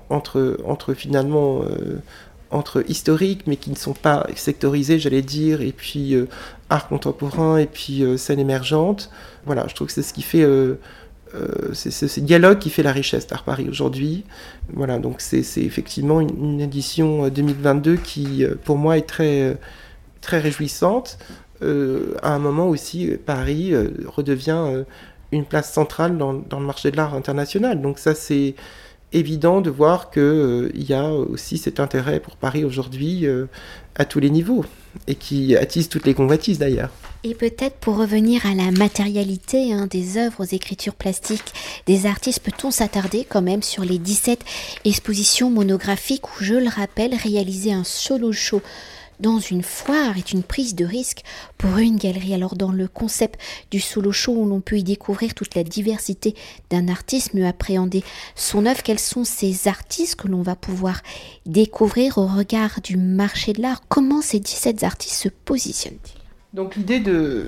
entre, 0.08 0.58
entre 0.64 0.94
finalement 0.94 1.62
entre 2.50 2.84
historiques, 2.88 3.46
mais 3.46 3.56
qui 3.56 3.70
ne 3.70 3.76
sont 3.76 3.94
pas 3.94 4.26
sectorisés, 4.36 4.98
j'allais 4.98 5.22
dire, 5.22 5.62
et 5.62 5.72
puis 5.72 6.14
art 6.68 6.88
contemporain, 6.88 7.56
et 7.56 7.66
puis 7.66 8.04
scène 8.18 8.38
émergente. 8.38 9.10
Voilà, 9.46 9.66
je 9.68 9.74
trouve 9.74 9.86
que 9.86 9.92
c'est 9.92 10.02
ce 10.02 10.12
qui 10.12 10.22
fait 10.22 10.46
c'est 11.72 11.90
ce 11.90 12.20
dialogue 12.20 12.58
qui 12.58 12.68
fait 12.68 12.82
la 12.82 12.92
richesse 12.92 13.26
d'Art 13.26 13.44
Paris 13.44 13.66
aujourd'hui. 13.70 14.24
Voilà, 14.74 14.98
donc 14.98 15.20
c'est 15.20 15.40
effectivement 15.62 16.20
une, 16.20 16.60
édition 16.60 17.28
2022 17.28 17.96
qui, 17.96 18.44
pour 18.64 18.76
moi, 18.76 18.98
est 18.98 19.08
très, 19.08 19.56
très 20.20 20.38
réjouissante. 20.38 21.18
à 21.62 22.34
un 22.34 22.38
moment 22.38 22.68
aussi, 22.68 23.12
Paris 23.24 23.72
redevient 24.06 24.84
une 25.32 25.44
place 25.46 25.72
centrale 25.72 26.18
dans, 26.18 26.34
dans 26.34 26.60
le 26.60 26.66
marché 26.66 26.90
de 26.90 26.96
l'art 26.96 27.14
international. 27.14 27.80
Donc 27.80 27.98
ça, 27.98 28.14
c'est 28.14 28.54
évident 29.12 29.60
de 29.60 29.70
voir 29.70 30.10
qu'il 30.10 30.22
euh, 30.22 30.70
y 30.74 30.92
a 30.92 31.10
aussi 31.10 31.58
cet 31.58 31.80
intérêt 31.80 32.20
pour 32.20 32.36
Paris 32.36 32.64
aujourd'hui 32.64 33.26
euh, 33.26 33.46
à 33.96 34.04
tous 34.04 34.20
les 34.20 34.30
niveaux 34.30 34.64
et 35.06 35.14
qui 35.14 35.56
attise 35.56 35.88
toutes 35.88 36.06
les 36.06 36.14
convoitises 36.14 36.58
d'ailleurs. 36.58 36.90
Et 37.24 37.34
peut-être 37.34 37.76
pour 37.76 37.96
revenir 37.96 38.46
à 38.46 38.54
la 38.54 38.70
matérialité 38.72 39.72
hein, 39.72 39.86
des 39.86 40.18
œuvres 40.18 40.40
aux 40.40 40.54
écritures 40.54 40.94
plastiques 40.94 41.52
des 41.86 42.06
artistes, 42.06 42.40
peut-on 42.40 42.70
s'attarder 42.70 43.24
quand 43.28 43.42
même 43.42 43.62
sur 43.62 43.84
les 43.84 43.98
17 43.98 44.40
expositions 44.84 45.50
monographiques 45.50 46.28
où, 46.28 46.42
je 46.44 46.54
le 46.54 46.68
rappelle, 46.68 47.14
réaliser 47.14 47.72
un 47.72 47.84
solo 47.84 48.32
show 48.32 48.60
dans 49.22 49.38
une 49.38 49.62
foire 49.62 50.18
est 50.18 50.32
une 50.32 50.42
prise 50.42 50.74
de 50.74 50.84
risque 50.84 51.22
pour 51.56 51.78
une 51.78 51.96
galerie. 51.96 52.34
Alors 52.34 52.56
dans 52.56 52.72
le 52.72 52.88
concept 52.88 53.40
du 53.70 53.80
solo 53.80 54.12
show 54.12 54.34
où 54.34 54.46
l'on 54.46 54.60
peut 54.60 54.76
y 54.76 54.82
découvrir 54.82 55.34
toute 55.34 55.54
la 55.54 55.62
diversité 55.62 56.34
d'un 56.70 56.88
artiste, 56.88 57.32
mieux 57.32 57.46
appréhender 57.46 58.02
son 58.34 58.66
œuvre, 58.66 58.82
quels 58.82 58.98
sont 58.98 59.24
ces 59.24 59.68
artistes 59.68 60.16
que 60.16 60.28
l'on 60.28 60.42
va 60.42 60.56
pouvoir 60.56 61.02
découvrir 61.46 62.18
au 62.18 62.26
regard 62.26 62.80
du 62.82 62.96
marché 62.96 63.52
de 63.52 63.62
l'art? 63.62 63.82
Comment 63.88 64.22
ces 64.22 64.40
17 64.40 64.82
artistes 64.82 65.14
se 65.14 65.28
positionnent-ils? 65.28 66.22
Donc 66.52 66.76
l'idée 66.76 67.00
de, 67.00 67.46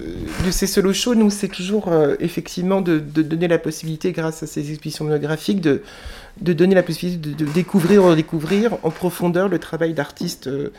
ces 0.50 0.66
solo 0.66 0.94
shows, 0.94 1.14
nous, 1.14 1.28
c'est 1.28 1.48
toujours 1.48 1.88
euh, 1.88 2.14
effectivement 2.20 2.80
de, 2.80 2.98
donner 2.98 3.48
la 3.48 3.58
possibilité, 3.58 4.12
grâce 4.12 4.42
à 4.42 4.46
ces 4.46 4.70
expositions 4.70 5.04
monographiques, 5.04 5.60
de, 5.60 5.82
donner 6.40 6.74
la 6.74 6.82
possibilité 6.82 7.34
de, 7.34 7.44
découvrir, 7.44 8.02
redécouvrir 8.02 8.78
en 8.82 8.90
profondeur 8.90 9.50
le 9.50 9.58
travail 9.58 9.92
d'artistes 9.92 10.46
euh, 10.46 10.72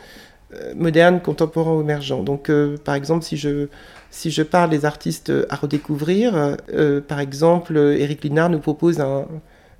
moderne, 0.74 1.20
contemporain 1.20 1.74
ou 1.74 1.80
émergent. 1.80 2.22
Donc, 2.22 2.50
euh, 2.50 2.76
par 2.76 2.94
exemple, 2.94 3.24
si 3.24 3.36
je, 3.36 3.68
si 4.10 4.30
je 4.30 4.42
parle 4.42 4.70
des 4.70 4.84
artistes 4.84 5.32
à 5.50 5.56
redécouvrir, 5.56 6.56
euh, 6.72 7.00
par 7.00 7.20
exemple, 7.20 7.76
Eric 7.76 8.24
Linard 8.24 8.50
nous 8.50 8.58
propose 8.58 9.02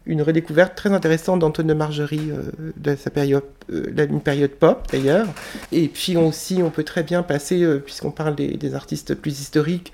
une 0.07 0.23
redécouverte 0.23 0.75
très 0.75 0.93
intéressante 0.93 1.41
d'Antoine 1.41 1.67
de 1.67 1.75
Margerie 1.75 2.31
de 2.77 2.97
sa 2.97 3.11
période, 3.11 3.45
une 3.69 4.21
période 4.21 4.53
pop 4.53 4.87
d'ailleurs. 4.91 5.27
Et 5.73 5.89
puis 5.89 6.17
aussi, 6.17 6.63
on 6.63 6.71
peut 6.71 6.85
très 6.85 7.03
bien 7.03 7.23
passer, 7.23 7.67
puisqu'on 7.85 8.11
parle 8.13 8.37
des, 8.37 8.75
artistes 8.75 9.15
plus 9.15 9.41
historiques, 9.41 9.93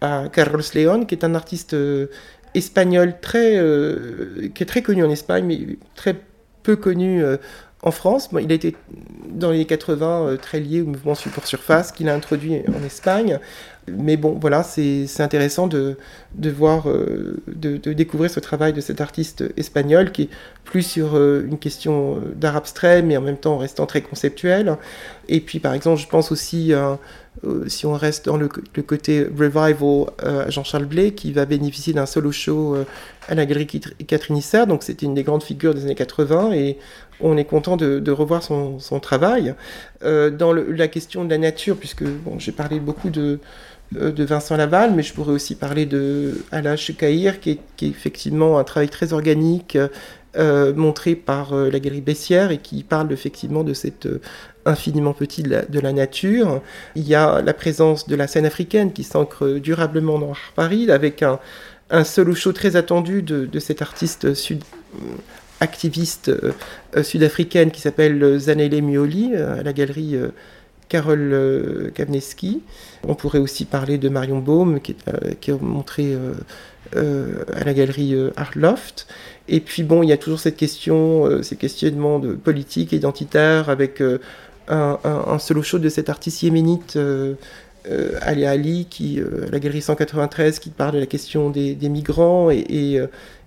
à 0.00 0.24
Carlos 0.30 0.60
León, 0.74 1.06
qui 1.06 1.14
est 1.14 1.24
un 1.24 1.34
artiste 1.34 1.74
espagnol 2.54 3.14
très, 3.22 3.58
qui 4.54 4.62
est 4.62 4.66
très 4.66 4.82
connu 4.82 5.02
en 5.02 5.10
Espagne, 5.10 5.46
mais 5.46 5.78
très 5.94 6.16
peu 6.62 6.76
connu 6.76 7.22
en 7.84 7.90
France. 7.90 8.30
il 8.40 8.50
a 8.50 8.54
été 8.54 8.74
dans 9.28 9.50
les 9.50 9.66
80 9.66 10.06
euh, 10.06 10.36
très 10.36 10.58
lié 10.58 10.80
au 10.80 10.86
mouvement 10.86 11.14
support 11.14 11.46
surface 11.46 11.92
qu'il 11.92 12.08
a 12.08 12.14
introduit 12.14 12.62
en 12.68 12.84
Espagne. 12.84 13.38
Mais 13.86 14.16
bon, 14.16 14.38
voilà, 14.40 14.62
c'est 14.62 15.20
intéressant 15.20 15.66
de, 15.66 15.98
voir, 16.34 16.88
euh, 16.88 17.42
de, 17.46 17.92
découvrir 17.92 18.30
ce 18.30 18.40
travail 18.40 18.72
de 18.72 18.80
cet 18.80 19.02
artiste 19.02 19.44
espagnol 19.58 20.10
qui 20.10 20.22
est 20.22 20.28
plus 20.64 20.82
sur 20.82 21.16
euh, 21.16 21.44
une 21.46 21.58
question 21.58 22.18
d'art 22.34 22.56
abstrait, 22.56 23.02
mais 23.02 23.18
en 23.18 23.20
même 23.20 23.36
temps 23.36 23.58
restant 23.58 23.84
très 23.84 24.00
conceptuel. 24.00 24.78
Et 25.28 25.40
puis, 25.40 25.60
par 25.60 25.74
exemple, 25.74 26.00
je 26.00 26.08
pense 26.08 26.32
aussi, 26.32 26.72
si 27.66 27.84
on 27.84 27.92
reste 27.92 28.24
dans 28.24 28.38
le, 28.38 28.48
côté 28.48 29.24
revival, 29.24 29.76
à 30.22 30.48
Jean-Charles 30.48 30.86
Blé, 30.86 31.12
qui 31.12 31.32
va 31.32 31.44
bénéficier 31.44 31.92
d'un 31.92 32.06
solo 32.06 32.32
show 32.32 32.78
la 33.28 33.46
Catherine 33.46 34.36
Issard. 34.36 34.66
Donc, 34.66 34.82
c'était 34.82 35.06
une 35.06 35.14
des 35.14 35.22
grandes 35.22 35.42
figures 35.42 35.74
des 35.74 35.84
années 35.84 35.94
80 35.94 36.52
et 36.52 36.78
on 37.20 37.36
est 37.36 37.44
content 37.44 37.76
de, 37.76 38.10
revoir 38.10 38.42
son, 38.42 38.78
travail. 39.00 39.54
Euh, 40.02 40.30
dans 40.30 40.52
la 40.52 40.88
question 40.88 41.24
de 41.24 41.30
la 41.30 41.38
nature, 41.38 41.76
puisque 41.76 42.04
j'ai 42.38 42.52
parlé 42.52 42.80
beaucoup 42.80 43.10
de, 43.10 43.38
euh, 43.96 44.12
de 44.12 44.24
Vincent 44.24 44.56
Laval, 44.56 44.92
mais 44.94 45.02
je 45.02 45.14
pourrais 45.14 45.32
aussi 45.32 45.54
parler 45.54 45.86
de 45.86 46.42
Alain 46.52 46.76
Chekaïr, 46.76 47.40
qui 47.40 47.50
est, 47.50 47.82
effectivement 47.82 48.58
un 48.58 48.64
travail 48.64 48.88
très 48.88 49.12
organique, 49.12 49.78
euh, 50.36 50.74
montré 50.74 51.14
par 51.14 51.54
la 51.54 51.78
galerie 51.78 52.00
Bessière 52.00 52.50
et 52.50 52.58
qui 52.58 52.82
parle 52.82 53.12
effectivement 53.12 53.62
de 53.62 53.72
cette 53.72 54.08
infiniment 54.66 55.12
petit 55.12 55.42
de 55.42 55.80
la, 55.80 55.92
nature. 55.92 56.60
Il 56.96 57.06
y 57.06 57.14
a 57.14 57.42
la 57.42 57.54
présence 57.54 58.08
de 58.08 58.16
la 58.16 58.26
scène 58.26 58.46
africaine 58.46 58.92
qui 58.92 59.04
s'ancre 59.04 59.58
durablement 59.58 60.18
dans 60.18 60.32
Paris, 60.56 60.90
avec 60.90 61.22
un, 61.22 61.38
un 61.94 62.04
solo 62.04 62.34
show 62.34 62.52
très 62.52 62.76
attendu 62.76 63.22
de, 63.22 63.46
de 63.46 63.58
cet 63.58 63.80
artiste 63.80 64.34
sud, 64.34 64.62
activiste 65.60 66.28
euh, 66.28 66.52
euh, 66.96 67.02
sud-africaine 67.02 67.70
qui 67.70 67.80
s'appelle 67.80 68.38
Zanele 68.38 68.82
Mioli 68.82 69.30
euh, 69.34 69.60
à 69.60 69.62
la 69.62 69.72
galerie 69.72 70.16
Carole 70.88 71.90
Kavneski. 71.94 72.62
On 73.06 73.14
pourrait 73.14 73.38
aussi 73.38 73.64
parler 73.64 73.98
de 73.98 74.08
Marion 74.08 74.40
Baum 74.40 74.80
qui 74.80 74.92
est, 74.92 75.40
qui 75.40 75.50
montré 75.52 76.16
à 76.94 77.64
la 77.64 77.74
galerie 77.74 78.14
Art 78.36 78.52
Loft. 78.54 79.06
Et 79.48 79.60
puis 79.60 79.82
bon, 79.82 80.02
il 80.02 80.10
y 80.10 80.12
a 80.12 80.18
toujours 80.18 80.38
cette 80.38 80.56
question, 80.56 81.42
ces 81.42 81.56
questionnements 81.56 82.18
de 82.18 82.34
politique, 82.34 82.92
identitaire, 82.92 83.70
avec 83.70 84.02
un, 84.68 85.38
solo 85.38 85.62
show 85.62 85.78
de 85.78 85.88
cet 85.88 86.10
artiste 86.10 86.42
yéménite. 86.42 86.98
Ali 88.22 88.46
Ali, 88.46 88.86
qui, 88.88 89.20
à 89.20 89.50
la 89.50 89.58
galerie 89.58 89.82
193, 89.82 90.58
qui 90.58 90.70
parle 90.70 90.94
de 90.94 91.00
la 91.00 91.06
question 91.06 91.50
des, 91.50 91.76
migrants 91.88 92.50
et, 92.50 93.00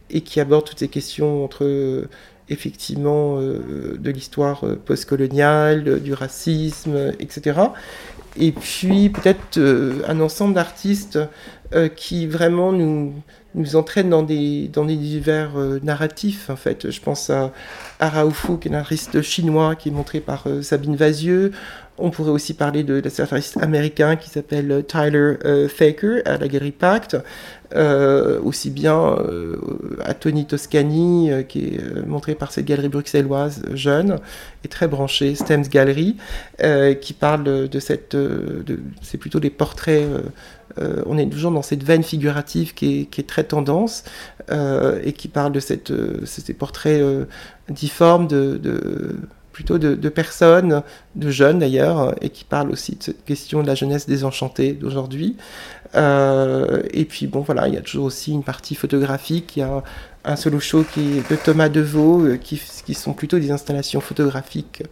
et 0.10 0.22
qui 0.22 0.40
aborde 0.40 0.66
toutes 0.66 0.80
ces 0.80 0.88
questions 0.88 1.44
entre 1.44 1.64
euh, 1.64 2.08
effectivement 2.50 3.38
euh, 3.40 3.98
de 4.00 4.12
l'histoire 4.12 4.64
euh, 4.64 4.76
postcoloniale, 4.76 6.02
du 6.02 6.14
racisme, 6.14 7.14
etc. 7.20 7.60
Et 8.40 8.52
puis 8.52 9.10
peut-être 9.10 9.60
un 10.08 10.20
ensemble 10.20 10.54
d'artistes 10.54 11.18
qui 11.96 12.28
vraiment 12.28 12.72
nous, 12.72 13.16
nous 13.56 13.76
entraînent 13.76 14.12
dans 14.12 14.22
des, 14.22 14.68
dans 14.68 14.86
des 14.86 14.94
univers 14.94 15.54
narratifs. 15.82 16.52
En 16.52 16.56
fait, 16.56 16.92
je 16.92 17.02
pense 17.02 17.32
à, 17.32 17.52
à 18.00 18.12
qui 18.62 18.68
est 18.68 18.72
un 18.72 18.76
artiste 18.76 19.24
chinois 19.24 19.76
qui 19.76 19.90
est 19.90 19.92
montré 19.92 20.20
par 20.20 20.46
Sabine 20.62 20.96
Vazieux. 20.96 21.52
On 21.98 22.12
pourrait 22.12 22.32
aussi 22.32 22.54
parler 22.54 22.84
de, 22.84 23.00
de 23.00 23.10
cet 23.10 23.34
artiste 23.34 23.58
américain 23.58 24.16
qui 24.16 24.30
s'appelle 24.30 24.84
Tyler 24.88 25.36
Faker 25.68 26.22
à 26.26 26.38
la 26.38 26.48
Galerie 26.48 26.72
Pact, 26.72 27.18
euh, 27.76 28.40
aussi 28.42 28.70
bien 28.70 28.98
euh, 28.98 29.58
à 30.06 30.14
Tony 30.14 30.46
Toscani, 30.46 31.32
euh, 31.32 31.44
qui 31.44 31.66
est 31.66 32.06
montré 32.06 32.34
par 32.34 32.54
cette 32.54 32.64
galerie 32.64 32.88
bruxelloise 32.88 33.62
jeune 33.74 34.20
et 34.64 34.70
très 34.70 34.88
branchée, 34.88 35.36
Stems 35.36 35.68
Gallery, 35.68 36.16
qui 37.02 37.14
parle 37.14 37.68
de 37.68 37.80
cette. 37.80 38.16
c'est 39.02 39.18
plutôt 39.18 39.40
des 39.40 39.50
portraits. 39.50 40.08
on 40.78 41.18
est 41.18 41.30
toujours 41.30 41.52
dans 41.52 41.62
cette 41.62 41.84
veine 41.84 42.04
figurative 42.04 42.74
qui 42.74 43.02
est, 43.02 43.06
qui 43.06 43.22
est 43.22 43.28
très 43.28 43.44
tendance 43.44 44.04
et 44.50 45.14
qui 45.14 45.28
parle 45.28 45.52
de 45.52 45.60
cette, 45.60 45.92
ces 46.26 46.54
portraits 46.54 47.04
difformes 47.70 48.28
de, 48.28 48.58
de 48.58 49.16
plutôt 49.58 49.80
de, 49.80 50.10
personnes, 50.10 50.84
de 51.16 51.32
jeunes 51.32 51.58
d'ailleurs, 51.58 52.14
et 52.22 52.30
qui 52.30 52.44
parlent 52.44 52.70
aussi 52.70 52.96
de 52.96 53.02
cette 53.02 53.26
question 53.26 53.64
de 53.64 53.68
la 53.68 53.74
jeunesse 53.74 54.06
désenchantée 54.06 54.74
d'aujourd'hui. 54.74 55.36
Euh, 55.96 56.84
et 56.94 57.06
puis 57.06 57.26
bon 57.26 57.40
voilà, 57.40 57.68
il 57.68 57.74
y 57.74 57.78
a 57.78 57.82
toujours 57.82 58.06
aussi 58.06 58.32
une 58.32 58.44
partie 58.44 58.76
photographique, 58.76 59.58
il 59.58 59.62
y 59.62 59.64
a 59.64 59.82
un 60.26 60.36
solo 60.36 60.60
show 60.60 60.84
qui 60.84 61.18
est 61.18 61.32
de 61.32 61.36
Thomas 61.36 61.70
Deveau, 61.70 62.24
euh, 62.24 62.38
qui, 62.38 62.94
sont 62.94 63.14
plutôt 63.14 63.40
des 63.40 63.50
installations 63.50 64.00
photographiques 64.00 64.84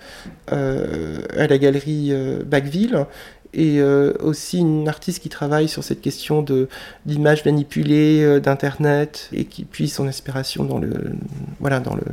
euh, 0.52 1.20
à 1.38 1.46
la 1.46 1.60
galerie 1.60 2.12
Backville 2.44 3.06
et 3.54 3.82
aussi 4.20 4.60
une 4.60 4.90
artiste 4.90 5.22
qui 5.22 5.30
travaille 5.30 5.70
sur 5.70 5.84
cette 5.84 6.02
question 6.02 6.42
de 6.42 6.68
d'images 7.06 7.46
manipulées 7.46 8.42
d'internet 8.42 9.30
et 9.32 9.46
qui 9.46 9.64
puise 9.64 9.94
son 9.94 10.08
inspiration 10.08 10.64
dans 10.66 10.80
le 10.80 10.92
voilà 11.60 11.80
dans 11.80 11.96
le 11.96 12.04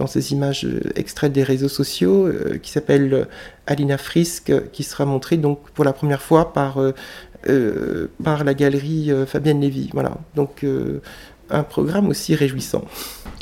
dans 0.00 0.08
ces 0.08 0.32
images 0.32 0.66
extraites 0.96 1.32
des 1.32 1.44
réseaux 1.44 1.68
sociaux 1.68 2.28
qui 2.62 2.70
s'appelle 2.72 3.28
Alina 3.66 3.98
Frisk 3.98 4.52
qui 4.72 4.82
sera 4.82 5.04
montrée 5.04 5.36
donc 5.36 5.70
pour 5.70 5.84
la 5.84 5.92
première 5.92 6.22
fois 6.22 6.52
par 6.52 6.78
euh, 7.48 8.08
par 8.22 8.44
la 8.44 8.52
galerie 8.52 9.10
euh, 9.10 9.24
Fabienne 9.24 9.62
Lévy. 9.62 9.88
Voilà, 9.94 10.18
donc 10.34 10.62
euh, 10.62 11.00
un 11.50 11.62
programme 11.62 12.08
aussi 12.08 12.34
réjouissant. 12.34 12.84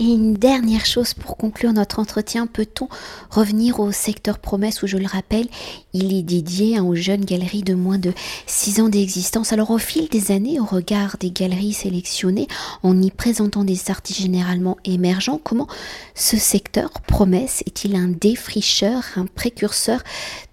Et 0.00 0.04
une 0.04 0.34
dernière 0.34 0.86
chose 0.86 1.12
pour 1.12 1.36
conclure 1.36 1.72
notre 1.72 1.98
entretien, 1.98 2.46
peut-on 2.46 2.88
revenir 3.30 3.80
au 3.80 3.90
secteur 3.90 4.38
promesse 4.38 4.82
où, 4.82 4.86
je 4.86 4.96
le 4.96 5.06
rappelle, 5.06 5.48
il 5.92 6.14
est 6.14 6.22
dédié 6.22 6.78
aux 6.78 6.94
jeunes 6.94 7.24
galeries 7.24 7.64
de 7.64 7.74
moins 7.74 7.98
de 7.98 8.12
6 8.46 8.80
ans 8.80 8.88
d'existence. 8.88 9.52
Alors 9.52 9.72
au 9.72 9.78
fil 9.78 10.08
des 10.08 10.30
années, 10.30 10.60
au 10.60 10.64
regard 10.64 11.16
des 11.18 11.32
galeries 11.32 11.72
sélectionnées, 11.72 12.46
en 12.84 13.00
y 13.02 13.10
présentant 13.10 13.64
des 13.64 13.90
artistes 13.90 14.20
généralement 14.20 14.76
émergents, 14.84 15.40
comment 15.42 15.66
ce 16.14 16.36
secteur 16.36 16.90
promesse 17.08 17.64
est-il 17.66 17.96
un 17.96 18.08
défricheur, 18.08 19.02
un 19.16 19.26
précurseur 19.26 20.04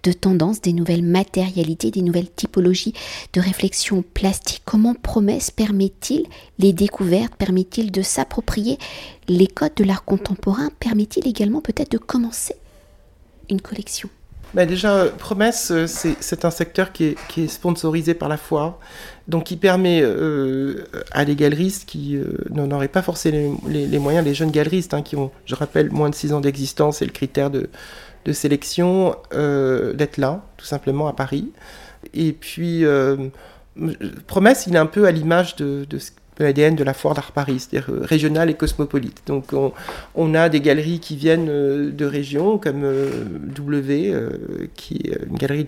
de 0.02 0.10
tendances, 0.12 0.60
des 0.60 0.72
nouvelles 0.72 1.04
matérialités, 1.04 1.92
des 1.92 2.02
nouvelles 2.02 2.30
typologies 2.30 2.94
de 3.32 3.40
réflexion 3.40 4.02
plastique? 4.14 4.62
Comment 4.64 4.94
promesse 4.94 5.52
permet-il 5.52 6.24
les 6.58 6.72
découvertes, 6.72 7.34
permet-il 7.46 7.92
de 7.92 8.02
s'approprier 8.02 8.76
les 9.28 9.46
codes 9.46 9.74
de 9.76 9.84
l'art 9.84 10.04
contemporain? 10.04 10.68
Permet-il 10.80 11.28
également 11.28 11.60
peut-être 11.60 11.92
de 11.92 11.98
commencer 11.98 12.56
une 13.48 13.60
collection? 13.60 14.08
Bah 14.52 14.66
déjà, 14.66 15.04
Promesse, 15.18 15.70
euh, 15.70 15.86
c'est 15.86 16.44
un 16.44 16.50
secteur 16.50 16.90
qui 16.90 17.14
est, 17.36 17.46
sponsorisé 17.46 18.14
par 18.14 18.28
la 18.28 18.36
foire, 18.36 18.78
donc 19.28 19.44
qui 19.44 19.56
permet 19.56 20.00
euh, 20.02 20.86
à 21.12 21.24
des 21.24 21.36
galeristes 21.36 21.88
qui 21.88 22.16
euh, 22.16 22.36
n'en 22.50 22.68
auraient 22.72 22.88
pas 22.88 23.02
forcément 23.02 23.60
les, 23.68 23.86
les, 23.86 23.98
moyens, 24.00 24.24
les 24.24 24.34
jeunes 24.34 24.50
galeristes 24.50 24.94
hein, 24.94 25.02
qui 25.02 25.14
ont, 25.14 25.30
je 25.44 25.54
rappelle, 25.54 25.92
moins 25.92 26.10
de 26.10 26.16
6 26.16 26.32
ans 26.32 26.40
d'existence, 26.40 26.98
c'est 26.98 27.06
le 27.06 27.12
critère 27.12 27.50
de, 27.50 27.70
de 28.24 28.32
sélection, 28.32 29.14
d'être 29.30 30.16
là, 30.16 30.42
tout 30.56 30.66
simplement, 30.66 31.06
à 31.06 31.12
Paris. 31.12 31.52
Et 32.12 32.32
puis, 32.32 32.84
Promesse, 34.26 34.66
il 34.66 34.74
est 34.74 34.78
un 34.78 34.86
peu 34.86 35.06
à 35.06 35.12
l'image 35.12 35.54
de, 35.54 35.86
de 35.88 35.98
ce 36.38 36.42
l'ADN 36.42 36.74
de 36.74 36.84
la 36.84 36.94
foire 36.94 37.14
d'art 37.14 37.32
Paris, 37.32 37.60
c'est-à-dire 37.60 37.90
euh, 37.90 38.00
régionale 38.02 38.50
et 38.50 38.54
cosmopolite. 38.54 39.22
Donc 39.26 39.52
on, 40.14 40.34
a 40.34 40.48
des 40.48 40.60
galeries 40.60 41.00
qui 41.00 41.16
viennent 41.16 41.48
euh, 41.48 41.90
de 41.90 42.04
régions 42.04 42.58
comme 42.58 42.84
euh, 42.84 43.10
W, 43.54 44.14
qui 44.74 44.96
est 45.04 45.18
une 45.28 45.36
galerie 45.36 45.64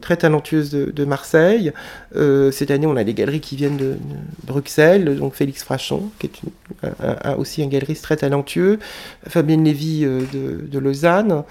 très 0.00 0.16
talentueuse 0.16 0.70
de, 0.70 1.04
Marseille. 1.04 1.72
cette 2.12 2.70
année, 2.70 2.86
on 2.86 2.96
a 2.96 3.04
des 3.04 3.14
galeries 3.14 3.40
qui 3.40 3.56
viennent 3.56 3.76
de, 3.76 3.96
Bruxelles, 4.44 5.16
donc 5.16 5.34
Félix 5.34 5.62
Frachon, 5.62 6.10
qui 6.18 6.26
est 6.26 7.34
aussi 7.36 7.62
un 7.62 7.66
galeriste 7.66 8.02
très 8.02 8.16
talentueux, 8.16 8.78
Fabienne 9.26 9.64
Lévy 9.64 10.04
de, 10.04 10.78
Lausanne. 10.78 11.44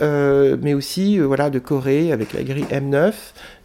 mais 0.00 0.74
aussi 0.74 1.18
voilà, 1.18 1.50
de 1.50 1.58
Corée 1.58 2.12
avec 2.12 2.32
la 2.32 2.42
galerie 2.42 2.64
M9, 2.64 3.12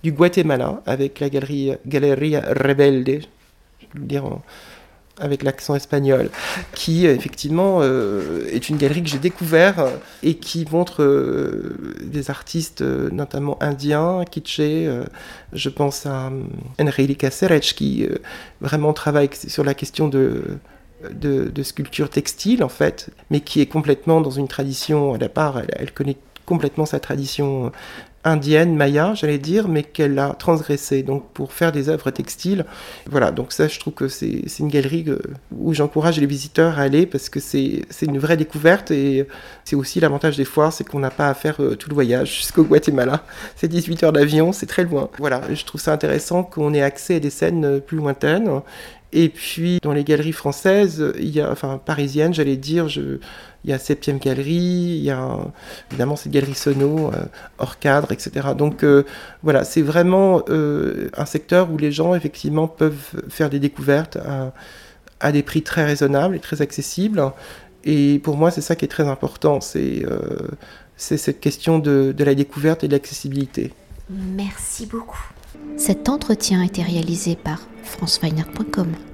du 0.03 0.11
Guatemala 0.11 0.81
avec 0.85 1.19
la 1.19 1.29
galerie 1.29 1.73
Galeria 1.85 2.41
Rebelde, 2.41 3.21
le 3.93 4.01
dire 4.01 4.23
avec 5.19 5.43
l'accent 5.43 5.75
espagnol, 5.75 6.29
qui 6.73 7.05
effectivement 7.05 7.79
euh, 7.81 8.47
est 8.51 8.69
une 8.69 8.77
galerie 8.77 9.03
que 9.03 9.09
j'ai 9.09 9.17
découvert 9.17 9.79
euh, 9.79 9.89
et 10.23 10.35
qui 10.35 10.65
montre 10.71 11.03
euh, 11.03 11.95
des 12.03 12.29
artistes 12.29 12.81
notamment 12.81 13.57
indiens, 13.61 14.23
kitschés. 14.29 14.89
je 15.53 15.69
pense 15.69 16.05
à 16.05 16.31
Enrique 16.79 17.25
Serech 17.31 17.73
qui 17.73 18.07
vraiment 18.61 18.93
travaille 18.93 19.29
sur 19.47 19.63
la 19.63 19.73
question 19.73 20.07
de, 20.07 20.43
de, 21.11 21.63
sculpture 21.63 22.09
textile 22.09 22.63
en 22.63 22.69
fait, 22.69 23.09
mais 23.29 23.39
qui 23.39 23.61
est 23.61 23.65
complètement 23.65 24.21
dans 24.21 24.31
une 24.31 24.47
tradition 24.47 25.13
à 25.13 25.17
la 25.17 25.29
part, 25.29 25.61
elle 25.73 25.91
connaît 25.91 26.17
complètement 26.45 26.85
sa 26.85 26.99
tradition 26.99 27.71
indienne, 28.29 28.75
maya, 28.75 29.13
j'allais 29.15 29.37
dire, 29.37 29.67
mais 29.67 29.83
qu'elle 29.83 30.17
a 30.19 30.29
transgressé 30.29 31.03
donc 31.03 31.23
pour 31.33 31.53
faire 31.53 31.71
des 31.71 31.89
œuvres 31.89 32.11
textiles. 32.11 32.65
Voilà, 33.09 33.31
donc 33.31 33.51
ça, 33.51 33.67
je 33.67 33.79
trouve 33.79 33.93
que 33.93 34.07
c'est 34.07 34.43
une 34.59 34.67
galerie 34.67 35.05
où 35.51 35.73
j'encourage 35.73 36.19
les 36.19 36.25
visiteurs 36.25 36.79
à 36.79 36.83
aller 36.83 37.05
parce 37.05 37.29
que 37.29 37.39
c'est 37.39 37.85
une 38.01 38.19
vraie 38.19 38.37
découverte 38.37 38.91
et 38.91 39.27
c'est 39.63 39.75
aussi 39.75 39.99
l'avantage 39.99 40.37
des 40.37 40.45
foires, 40.45 40.71
c'est 40.71 40.83
qu'on 40.83 40.99
n'a 40.99 41.11
pas 41.11 41.29
à 41.29 41.33
faire 41.33 41.61
euh, 41.61 41.75
tout 41.75 41.89
le 41.89 41.93
voyage 41.93 42.27
jusqu'au 42.37 42.63
Guatemala. 42.63 43.23
C'est 43.55 43.67
18 43.67 44.03
heures 44.03 44.13
d'avion, 44.13 44.51
c'est 44.51 44.65
très 44.65 44.83
loin. 44.83 45.09
Voilà, 45.17 45.41
je 45.53 45.65
trouve 45.65 45.81
ça 45.81 45.93
intéressant 45.93 46.43
qu'on 46.43 46.73
ait 46.73 46.81
accès 46.81 47.15
à 47.15 47.19
des 47.19 47.29
scènes 47.29 47.65
euh, 47.65 47.79
plus 47.79 47.97
lointaines. 47.97 48.61
Et 49.13 49.29
puis 49.29 49.79
dans 49.81 49.93
les 49.93 50.03
galeries 50.03 50.33
françaises, 50.33 51.13
enfin 51.49 51.79
parisiennes, 51.83 52.33
j'allais 52.33 52.57
dire, 52.57 52.87
il 52.87 53.69
y 53.69 53.73
a 53.73 53.79
Septième 53.79 54.17
Galerie, 54.17 54.53
il 54.53 55.03
y 55.03 55.11
a 55.11 55.37
évidemment 55.89 56.15
ces 56.15 56.29
galeries 56.29 56.55
sono, 56.55 57.11
euh, 57.13 57.25
hors 57.57 57.79
cadre, 57.79 58.11
etc. 58.11 58.49
Donc 58.57 58.83
euh, 58.83 59.03
voilà, 59.43 59.63
c'est 59.63 59.81
vraiment 59.81 60.43
euh, 60.49 61.09
un 61.15 61.25
secteur 61.25 61.71
où 61.71 61.77
les 61.77 61.91
gens 61.91 62.15
effectivement 62.15 62.67
peuvent 62.67 63.21
faire 63.29 63.49
des 63.49 63.59
découvertes 63.59 64.17
à, 65.19 65.31
des 65.31 65.43
prix 65.43 65.63
très 65.63 65.85
raisonnables 65.85 66.35
et 66.35 66.39
très 66.39 66.61
accessibles. 66.61 67.31
Et 67.85 68.19
pour 68.19 68.35
moi, 68.35 68.51
c'est 68.51 68.61
ça 68.61 68.75
qui 68.75 68.83
est 68.83 68.89
très 68.89 69.07
important, 69.07 69.61
c'est 69.61 70.05
cette 70.97 71.39
question 71.39 71.79
de 71.79 72.13
la 72.17 72.35
découverte 72.35 72.83
et 72.83 72.87
de 72.87 72.93
l'accessibilité. 72.93 73.71
Merci 74.09 74.85
beaucoup. 74.85 75.29
Cet 75.77 76.09
entretien 76.09 76.61
a 76.61 76.65
été 76.65 76.81
réalisé 76.81 77.35
par 77.35 77.59
franceweiner.com. 77.87 79.07